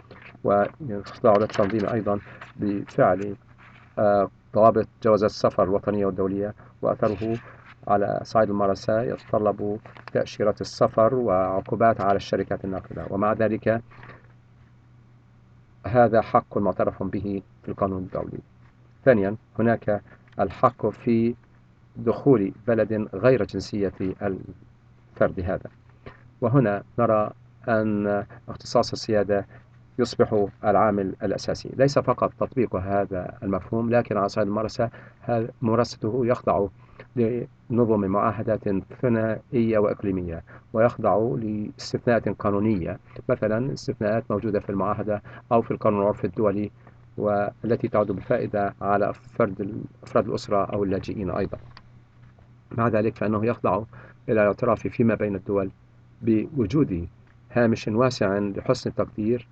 ويخضع 0.44 1.36
للتنظيم 1.36 1.88
أيضا 1.88 2.18
بفعل 2.56 3.36
آه، 3.98 4.30
ضوابط 4.54 4.88
جواز 5.02 5.24
السفر 5.24 5.62
الوطنية 5.62 6.06
والدولية 6.06 6.54
وأثره 6.82 7.38
على 7.88 8.20
صعيد 8.22 8.48
الممارسة 8.48 9.02
يتطلب 9.02 9.80
تأشيرة 10.12 10.54
السفر 10.60 11.14
وعقوبات 11.14 12.00
على 12.00 12.16
الشركات 12.16 12.64
الناقلة. 12.64 13.06
ومع 13.10 13.32
ذلك 13.32 13.82
هذا 15.86 16.20
حق 16.20 16.58
معترف 16.58 17.02
به 17.02 17.42
في 17.62 17.68
القانون 17.68 18.02
الدولي. 18.02 18.38
ثانيا 19.04 19.36
هناك 19.58 20.02
الحق 20.40 20.86
في 20.86 21.34
دخول 21.96 22.52
بلد 22.66 23.08
غير 23.14 23.44
جنسية 23.44 23.92
الفرد 25.14 25.40
هذا. 25.40 25.70
وهنا 26.40 26.82
نرى 26.98 27.30
أن 27.68 28.24
اختصاص 28.48 28.92
السيادة 28.92 29.46
يصبح 29.98 30.46
العامل 30.64 31.14
الأساسي. 31.22 31.70
ليس 31.76 31.98
فقط 31.98 32.32
تطبيق 32.40 32.76
هذا 32.76 33.38
المفهوم 33.42 33.90
لكن 33.90 34.16
على 34.16 34.28
صعيد 34.28 34.46
الممارسة 34.46 34.90
ممارسته 35.62 36.26
يخضع 36.26 36.66
لنظم 37.16 38.00
معاهدات 38.00 38.68
ثنائية 39.02 39.78
وإقليمية 39.78 40.42
ويخضع 40.72 41.16
لاستثناءات 41.16 42.28
قانونية. 42.28 42.98
مثلا 43.28 43.72
استثناءات 43.72 44.24
موجودة 44.30 44.60
في 44.60 44.70
المعاهدة 44.70 45.22
أو 45.52 45.62
في 45.62 45.70
القانون 45.70 46.02
العرفي 46.02 46.24
الدولي 46.24 46.70
والتي 47.16 47.88
تعود 47.88 48.06
بالفائدة 48.12 48.74
على 48.80 49.12
فرد 49.14 49.82
أفراد 50.02 50.28
الأسرة 50.28 50.64
أو 50.64 50.84
اللاجئين 50.84 51.30
أيضا. 51.30 51.58
مع 52.78 52.88
ذلك 52.88 53.16
فإنه 53.16 53.46
يخضع 53.46 53.82
إلى 54.28 54.42
الاعتراف 54.42 54.86
فيما 54.86 55.14
بين 55.14 55.34
الدول 55.36 55.70
بوجود 56.22 57.08
هامش 57.52 57.88
واسع 57.88 58.38
لحسن 58.38 58.90
التقدير 58.90 59.46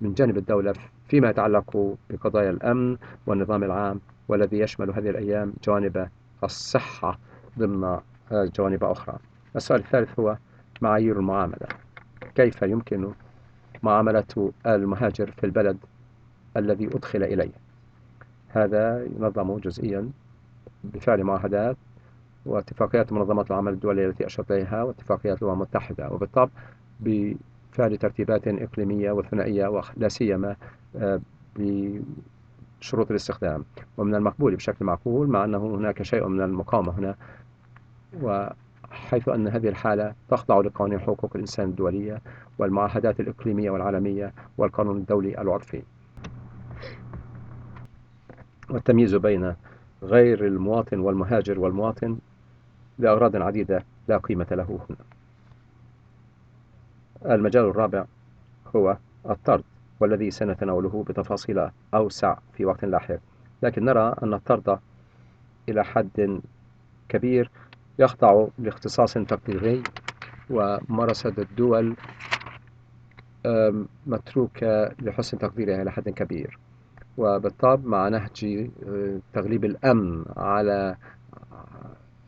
من 0.00 0.14
جانب 0.14 0.36
الدولة 0.36 0.74
فيما 1.08 1.30
يتعلق 1.30 1.96
بقضايا 2.10 2.50
الأمن 2.50 2.96
والنظام 3.26 3.64
العام 3.64 4.00
والذي 4.28 4.58
يشمل 4.58 4.90
هذه 4.90 5.10
الأيام 5.10 5.52
جوانب 5.64 6.08
الصحة 6.44 7.18
ضمن 7.58 7.98
جوانب 8.32 8.84
أخرى. 8.84 9.18
السؤال 9.56 9.80
الثالث 9.80 10.20
هو 10.20 10.36
معايير 10.80 11.18
المعاملة. 11.18 11.66
كيف 12.34 12.62
يمكن 12.62 13.12
معاملة 13.82 14.52
المهاجر 14.66 15.30
في 15.30 15.44
البلد 15.44 15.78
الذي 16.56 16.86
أدخل 16.86 17.22
إليه؟ 17.22 17.52
هذا 18.48 19.04
ينظم 19.04 19.58
جزئيا 19.58 20.10
بفعل 20.84 21.24
معاهدات 21.24 21.76
واتفاقيات 22.46 23.12
منظمة 23.12 23.44
العمل 23.50 23.72
الدولية 23.72 24.06
التي 24.08 24.26
أشرت 24.26 24.50
إليها 24.50 24.82
واتفاقيات 24.82 25.42
الأمم 25.42 25.54
المتحدة 25.54 26.10
وبالطبع 26.10 26.50
بفعل 27.00 27.96
ترتيبات 27.96 28.48
إقليمية 28.48 29.12
وثنائية 29.12 29.66
ولا 29.66 30.08
سيما 30.08 30.56
آه، 30.96 31.20
بشروط 31.56 33.10
الاستخدام. 33.10 33.64
ومن 33.96 34.14
المقبول 34.14 34.56
بشكل 34.56 34.84
معقول 34.84 35.28
مع 35.28 35.44
أنه 35.44 35.58
هناك 35.58 36.02
شيء 36.02 36.28
من 36.28 36.40
المقاومة 36.40 36.98
هنا 36.98 37.14
وحيث 38.22 39.28
أن 39.28 39.48
هذه 39.48 39.68
الحالة 39.68 40.14
تخضع 40.28 40.60
لقوانين 40.60 41.00
حقوق 41.00 41.30
الإنسان 41.34 41.68
الدولية 41.68 42.22
والمعاهدات 42.58 43.20
الإقليمية 43.20 43.70
والعالمية 43.70 44.32
والقانون 44.58 44.96
الدولي 44.96 45.40
العرفي 45.40 45.82
والتمييز 48.70 49.14
بين 49.14 49.54
غير 50.02 50.46
المواطن 50.46 50.98
والمهاجر 51.00 51.60
والمواطن 51.60 52.16
لأغراض 52.98 53.36
عديدة 53.36 53.84
لا 54.08 54.18
قيمة 54.18 54.46
له 54.50 54.80
هنا. 54.90 54.98
المجال 57.34 57.64
الرابع 57.64 58.04
هو 58.76 58.96
الطرد 59.30 59.64
والذي 60.00 60.30
سنتناوله 60.30 61.04
بتفاصيل 61.08 61.68
أوسع 61.94 62.36
في 62.52 62.64
وقت 62.64 62.84
لاحق. 62.84 63.18
لكن 63.62 63.84
نرى 63.84 64.14
أن 64.22 64.34
الطرد 64.34 64.78
إلى 65.68 65.84
حد 65.84 66.40
كبير 67.08 67.50
يخضع 67.98 68.46
لاختصاص 68.58 69.14
تقديري 69.14 69.82
وممارسة 70.50 71.34
الدول 71.38 71.96
متروكة 74.06 74.94
لحسن 75.02 75.38
تقديرها 75.38 75.82
إلى 75.82 75.90
حد 75.92 76.08
كبير. 76.08 76.58
وبالطبع 77.16 77.76
مع 77.84 78.08
نهج 78.08 78.68
آه، 78.86 79.18
تغليب 79.32 79.64
الأمن 79.64 80.24
على 80.36 80.96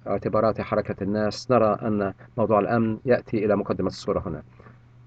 اعتبارات 0.06 0.60
حركة 0.60 1.04
الناس 1.04 1.50
نرى 1.50 1.78
أن 1.82 2.12
موضوع 2.38 2.58
الأمن 2.60 2.98
يأتي 3.04 3.44
إلى 3.44 3.56
مقدمة 3.56 3.86
الصورة 3.86 4.22
هنا. 4.26 4.42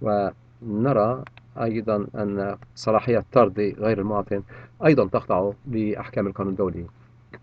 ونرى 0.02 1.24
أيضا 1.62 2.08
أن 2.16 2.58
صلاحية 2.76 3.26
طرد 3.32 3.60
غير 3.80 4.00
المواطن 4.00 4.44
أيضا 4.86 5.08
تخضع 5.08 5.52
لأحكام 5.68 6.28
القانون 6.28 6.52
الدولي. 6.52 6.86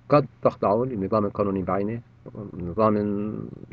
قد 0.09 0.27
تخضع 0.43 0.85
لنظام 0.85 1.29
قانوني 1.29 1.63
بعينه 1.63 2.01
نظام 2.55 2.97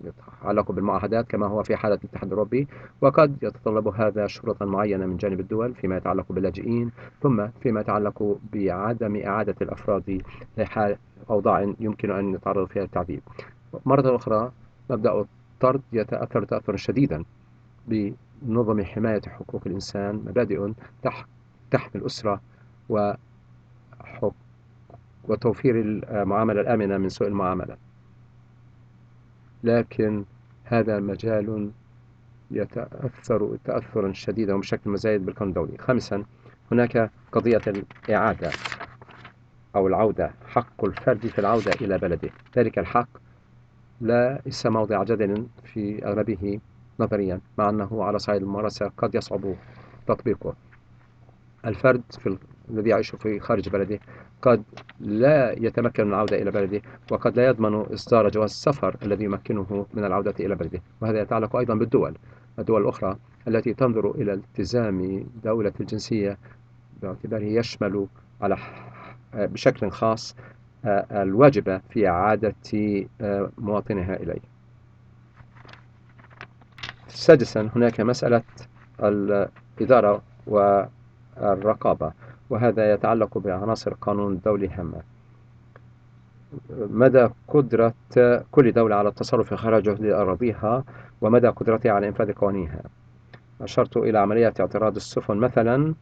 يتعلق 0.03 0.71
بالمعاهدات 0.71 1.27
كما 1.29 1.47
هو 1.47 1.63
في 1.63 1.75
حالة 1.75 1.95
الاتحاد 1.95 2.23
الأوروبي 2.23 2.67
وقد 3.01 3.43
يتطلب 3.43 3.87
هذا 3.87 4.27
شروطا 4.27 4.65
معينة 4.65 5.05
من 5.05 5.17
جانب 5.17 5.39
الدول 5.39 5.73
فيما 5.73 5.97
يتعلق 5.97 6.31
باللاجئين 6.31 6.91
ثم 7.21 7.47
فيما 7.61 7.81
يتعلق 7.81 8.37
بعدم 8.53 9.15
إعادة 9.15 9.55
الأفراد 9.61 10.21
لحال 10.57 10.97
أوضاع 11.29 11.73
يمكن 11.79 12.11
أن 12.11 12.33
يتعرض 12.33 12.67
فيها 12.67 12.83
التعذيب 12.83 13.21
مرة 13.85 14.15
أخرى 14.15 14.51
مبدأ 14.89 15.25
الطرد 15.53 15.81
يتأثر 15.93 16.45
تأثرا 16.45 16.77
شديدا 16.77 17.23
بنظم 17.87 18.83
حماية 18.83 19.21
حقوق 19.27 19.61
الإنسان 19.65 20.15
مبادئ 20.15 20.71
تحمي 21.71 22.01
الأسرة 22.01 22.41
وتوفير 25.23 25.81
المعاملة 25.81 26.61
الآمنة 26.61 26.97
من 26.97 27.09
سوء 27.09 27.27
المعاملة. 27.27 27.77
لكن 29.63 30.25
هذا 30.63 30.99
مجال 30.99 31.71
يتأثر 32.51 33.57
تأثرا 33.65 34.13
شديدا 34.13 34.53
وبشكل 34.53 34.89
مزايد 34.89 35.25
بالقانون 35.25 35.49
الدولي. 35.49 35.77
خامسا 35.77 36.23
هناك 36.71 37.11
قضية 37.31 37.61
الإعادة 37.67 38.51
أو 39.75 39.87
العودة 39.87 40.31
حق 40.47 40.85
الفرد 40.85 41.27
في 41.27 41.39
العودة 41.39 41.71
إلى 41.81 41.97
بلده. 41.97 42.29
ذلك 42.57 42.79
الحق 42.79 43.07
ليس 44.03 44.65
موضع 44.65 45.03
جدل 45.03 45.47
في 45.63 46.05
أغلبه 46.05 46.59
نظريا 46.99 47.41
مع 47.57 47.69
أنه 47.69 48.03
على 48.03 48.19
صعيد 48.19 48.41
الممارسة 48.41 48.91
قد 48.97 49.15
يصعب 49.15 49.55
تطبيقه. 50.07 50.53
الفرد 51.65 52.01
في 52.19 52.37
الذي 52.69 52.89
يعيش 52.89 53.15
في 53.15 53.39
خارج 53.39 53.69
بلده 53.69 53.99
قد 54.41 54.63
لا 54.99 55.51
يتمكن 55.51 56.03
من 56.07 56.13
العودة 56.13 56.41
إلى 56.41 56.51
بلده 56.51 56.81
وقد 57.11 57.35
لا 57.35 57.47
يضمن 57.47 57.73
إصدار 57.75 58.29
جواز 58.29 58.49
السفر 58.49 58.97
الذي 59.03 59.23
يمكنه 59.23 59.85
من 59.93 60.05
العودة 60.05 60.33
إلى 60.39 60.55
بلده. 60.55 60.81
وهذا 61.01 61.21
يتعلق 61.21 61.55
أيضا 61.55 61.75
بالدول 61.75 62.17
الدول 62.59 62.81
الأخرى 62.81 63.17
التي 63.47 63.73
تنظر 63.73 64.11
إلى 64.11 64.33
التزام 64.33 65.25
دولة 65.43 65.73
الجنسية 65.79 66.37
باعتباره 67.01 67.43
يشمل 67.43 68.07
على 68.41 68.57
بشكل 69.33 69.89
خاص 69.91 70.35
الواجبة 70.85 71.81
في 71.89 72.07
إعادة 72.07 72.55
مواطنها 73.57 74.15
إليه 74.15 74.41
سادسا 77.07 77.69
هناك 77.75 78.01
مسألة 78.01 78.41
الإدارة 78.99 80.21
والرقابة 80.47 82.11
وهذا 82.49 82.93
يتعلق 82.93 83.37
بعناصر 83.37 83.91
القانون 83.91 84.33
الدولي 84.33 84.69
هامة 84.69 85.01
مدى 86.69 87.29
قدرة 87.47 87.93
كل 88.51 88.71
دولة 88.71 88.95
على 88.95 89.09
التصرف 89.09 89.53
خارج 89.53 89.89
حدود 89.89 90.05
أراضيها 90.05 90.83
ومدى 91.21 91.47
قدرتها 91.47 91.91
على 91.91 92.07
إنفاذ 92.07 92.31
قوانينها. 92.33 92.81
أشرت 93.61 93.97
إلى 93.97 94.19
عملية 94.19 94.53
اعتراض 94.59 94.95
السفن 94.95 95.37
مثلا 95.37 95.93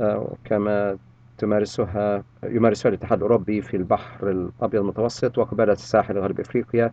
آه، 0.00 0.34
كما 0.44 0.98
تمارسها 1.38 2.24
يمارسها 2.44 2.88
الاتحاد 2.88 3.18
الأوروبي 3.18 3.62
في 3.62 3.76
البحر 3.76 4.30
الأبيض 4.30 4.80
المتوسط 4.80 5.38
وقبالة 5.38 5.72
الساحل 5.72 6.18
غرب 6.18 6.40
أفريقيا. 6.40 6.92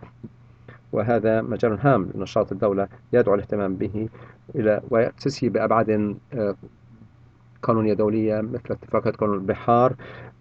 وهذا 0.91 1.41
مجال 1.41 1.79
هام 1.79 2.09
لنشاط 2.15 2.51
الدولة 2.51 2.87
يدعو 3.13 3.35
الاهتمام 3.35 3.75
به 3.75 4.09
إلى 4.55 4.81
وتسي 4.89 5.49
بأبعاد 5.49 6.17
آه، 6.33 6.55
قانونية 7.61 7.93
دولية 7.93 8.41
مثل 8.41 8.63
اتفاقية 8.71 9.11
قانون 9.11 9.35
البحار 9.37 9.95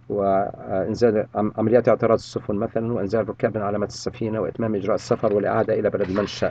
وإنزال 0.08 1.26
عمليات 1.34 1.88
اعتراض 1.88 2.18
السفن 2.18 2.54
مثلا 2.54 2.92
وإنزال 2.92 3.28
ركاب 3.28 3.56
من 3.56 3.62
علامات 3.62 3.88
السفينة 3.88 4.40
وإتمام 4.40 4.74
إجراء 4.74 4.94
السفر 4.94 5.34
والإعادة 5.34 5.74
إلى 5.74 5.90
بلد 5.90 6.10
المنشأ 6.10 6.50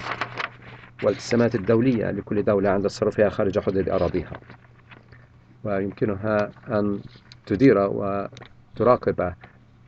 والالتزامات 1.04 1.56
الدولية 1.56 2.12
لكل 2.12 2.44
دولة 2.44 2.70
عند 2.70 2.86
تصرفها 2.86 3.30
خارج 3.30 3.60
حدود 3.60 3.90
أراضيها. 3.90 4.34
ويمكنها 5.64 6.52
أن 6.68 7.00
تدير 7.46 7.78
وتراقب 7.78 9.34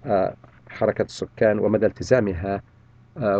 آه، 0.06 0.36
حركة 0.70 1.02
السكان 1.04 1.60
ومدى 1.60 1.86
التزامها 1.86 2.62
آه، 3.18 3.39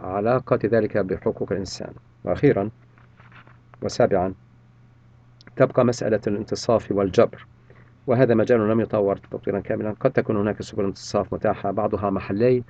وعلاقة 0.00 0.58
ذلك 0.64 0.98
بحقوق 0.98 1.52
الإنسان. 1.52 1.92
وأخيرا 2.24 2.70
وسابعا 3.82 4.34
تبقى 5.56 5.84
مسألة 5.84 6.20
الانتصاف 6.26 6.92
والجبر. 6.92 7.46
وهذا 8.06 8.34
مجال 8.34 8.68
لم 8.68 8.80
يطور 8.80 9.16
تطويرا 9.16 9.60
كاملا. 9.60 9.94
قد 10.00 10.10
تكون 10.10 10.36
هناك 10.36 10.62
سبل 10.62 10.84
انتصاف 10.84 11.34
متاحة 11.34 11.70
بعضها 11.70 12.10
محلي 12.10 12.64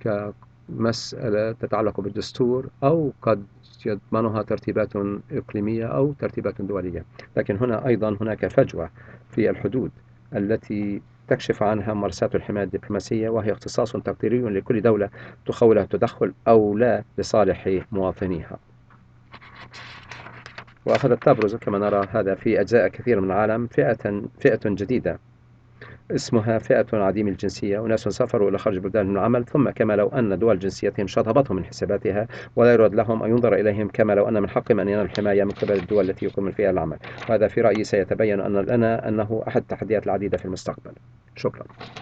كمسألة 0.00 1.52
تتعلق 1.52 2.00
بالدستور 2.00 2.68
أو 2.82 3.12
قد 3.22 3.46
يضمنها 3.86 4.42
ترتيبات 4.42 4.92
إقليمية 5.32 5.86
أو 5.86 6.12
ترتيبات 6.12 6.62
دولية. 6.62 7.04
لكن 7.36 7.56
هنا 7.56 7.86
أيضا 7.86 8.16
هناك 8.20 8.46
فجوة 8.46 8.90
في 9.30 9.50
الحدود. 9.50 9.90
التي 10.34 11.02
تكشف 11.28 11.62
عنها 11.62 11.94
ممارسات 11.94 12.34
الحماية 12.34 12.64
الدبلوماسية 12.64 13.28
وهي 13.28 13.52
اختصاص 13.52 13.92
تقديري 13.92 14.40
لكل 14.40 14.80
دولة 14.80 15.10
تخولها 15.46 15.82
التدخل 15.82 16.34
أو 16.48 16.78
لا 16.78 17.04
لصالح 17.18 17.80
مواطنيها. 17.92 18.58
وأخذت 20.86 21.22
تبرز 21.22 21.54
كما 21.56 21.78
نرى 21.78 22.08
هذا 22.10 22.34
في 22.34 22.60
أجزاء 22.60 22.88
كثيرة 22.88 23.20
من 23.20 23.30
العالم 23.30 23.66
فئة 23.66 24.22
فئة 24.40 24.60
جديدة. 24.64 25.18
اسمها 26.10 26.58
فئة 26.58 26.86
عديم 26.92 27.28
الجنسية. 27.28 27.78
وناس 27.78 28.00
سافروا 28.00 28.50
إلى 28.50 28.58
خارج 28.58 28.78
بلدان 28.78 29.10
العمل 29.12 29.44
ثم 29.44 29.70
كما 29.70 29.96
لو 29.96 30.08
أن 30.08 30.38
دول 30.38 30.58
جنسيتهم 30.58 31.06
شطبتهم 31.06 31.56
من 31.56 31.64
حساباتها 31.64 32.26
ولا 32.56 32.72
يراد 32.72 32.94
لهم 32.94 33.22
أن 33.22 33.30
ينظر 33.30 33.54
إليهم 33.54 33.88
كما 33.88 34.12
لو 34.12 34.28
أن 34.28 34.42
من 34.42 34.48
حقهم 34.50 34.80
أن 34.80 34.88
ينالوا 34.88 35.04
الحماية 35.04 35.44
من 35.44 35.52
قبل 35.52 35.74
الدول 35.76 36.10
التي 36.10 36.24
يقوم 36.24 36.50
فيها 36.50 36.70
العمل. 36.70 36.98
وهذا 37.28 37.48
في 37.48 37.60
رأيي 37.60 37.84
سيتبين 37.84 38.40
أن 38.40 38.56
لنا 38.56 39.08
أنه 39.08 39.44
أحد 39.48 39.60
التحديات 39.60 40.06
العديدة 40.06 40.38
في 40.38 40.44
المستقبل. 40.44 40.92
شكرا. 41.36 41.96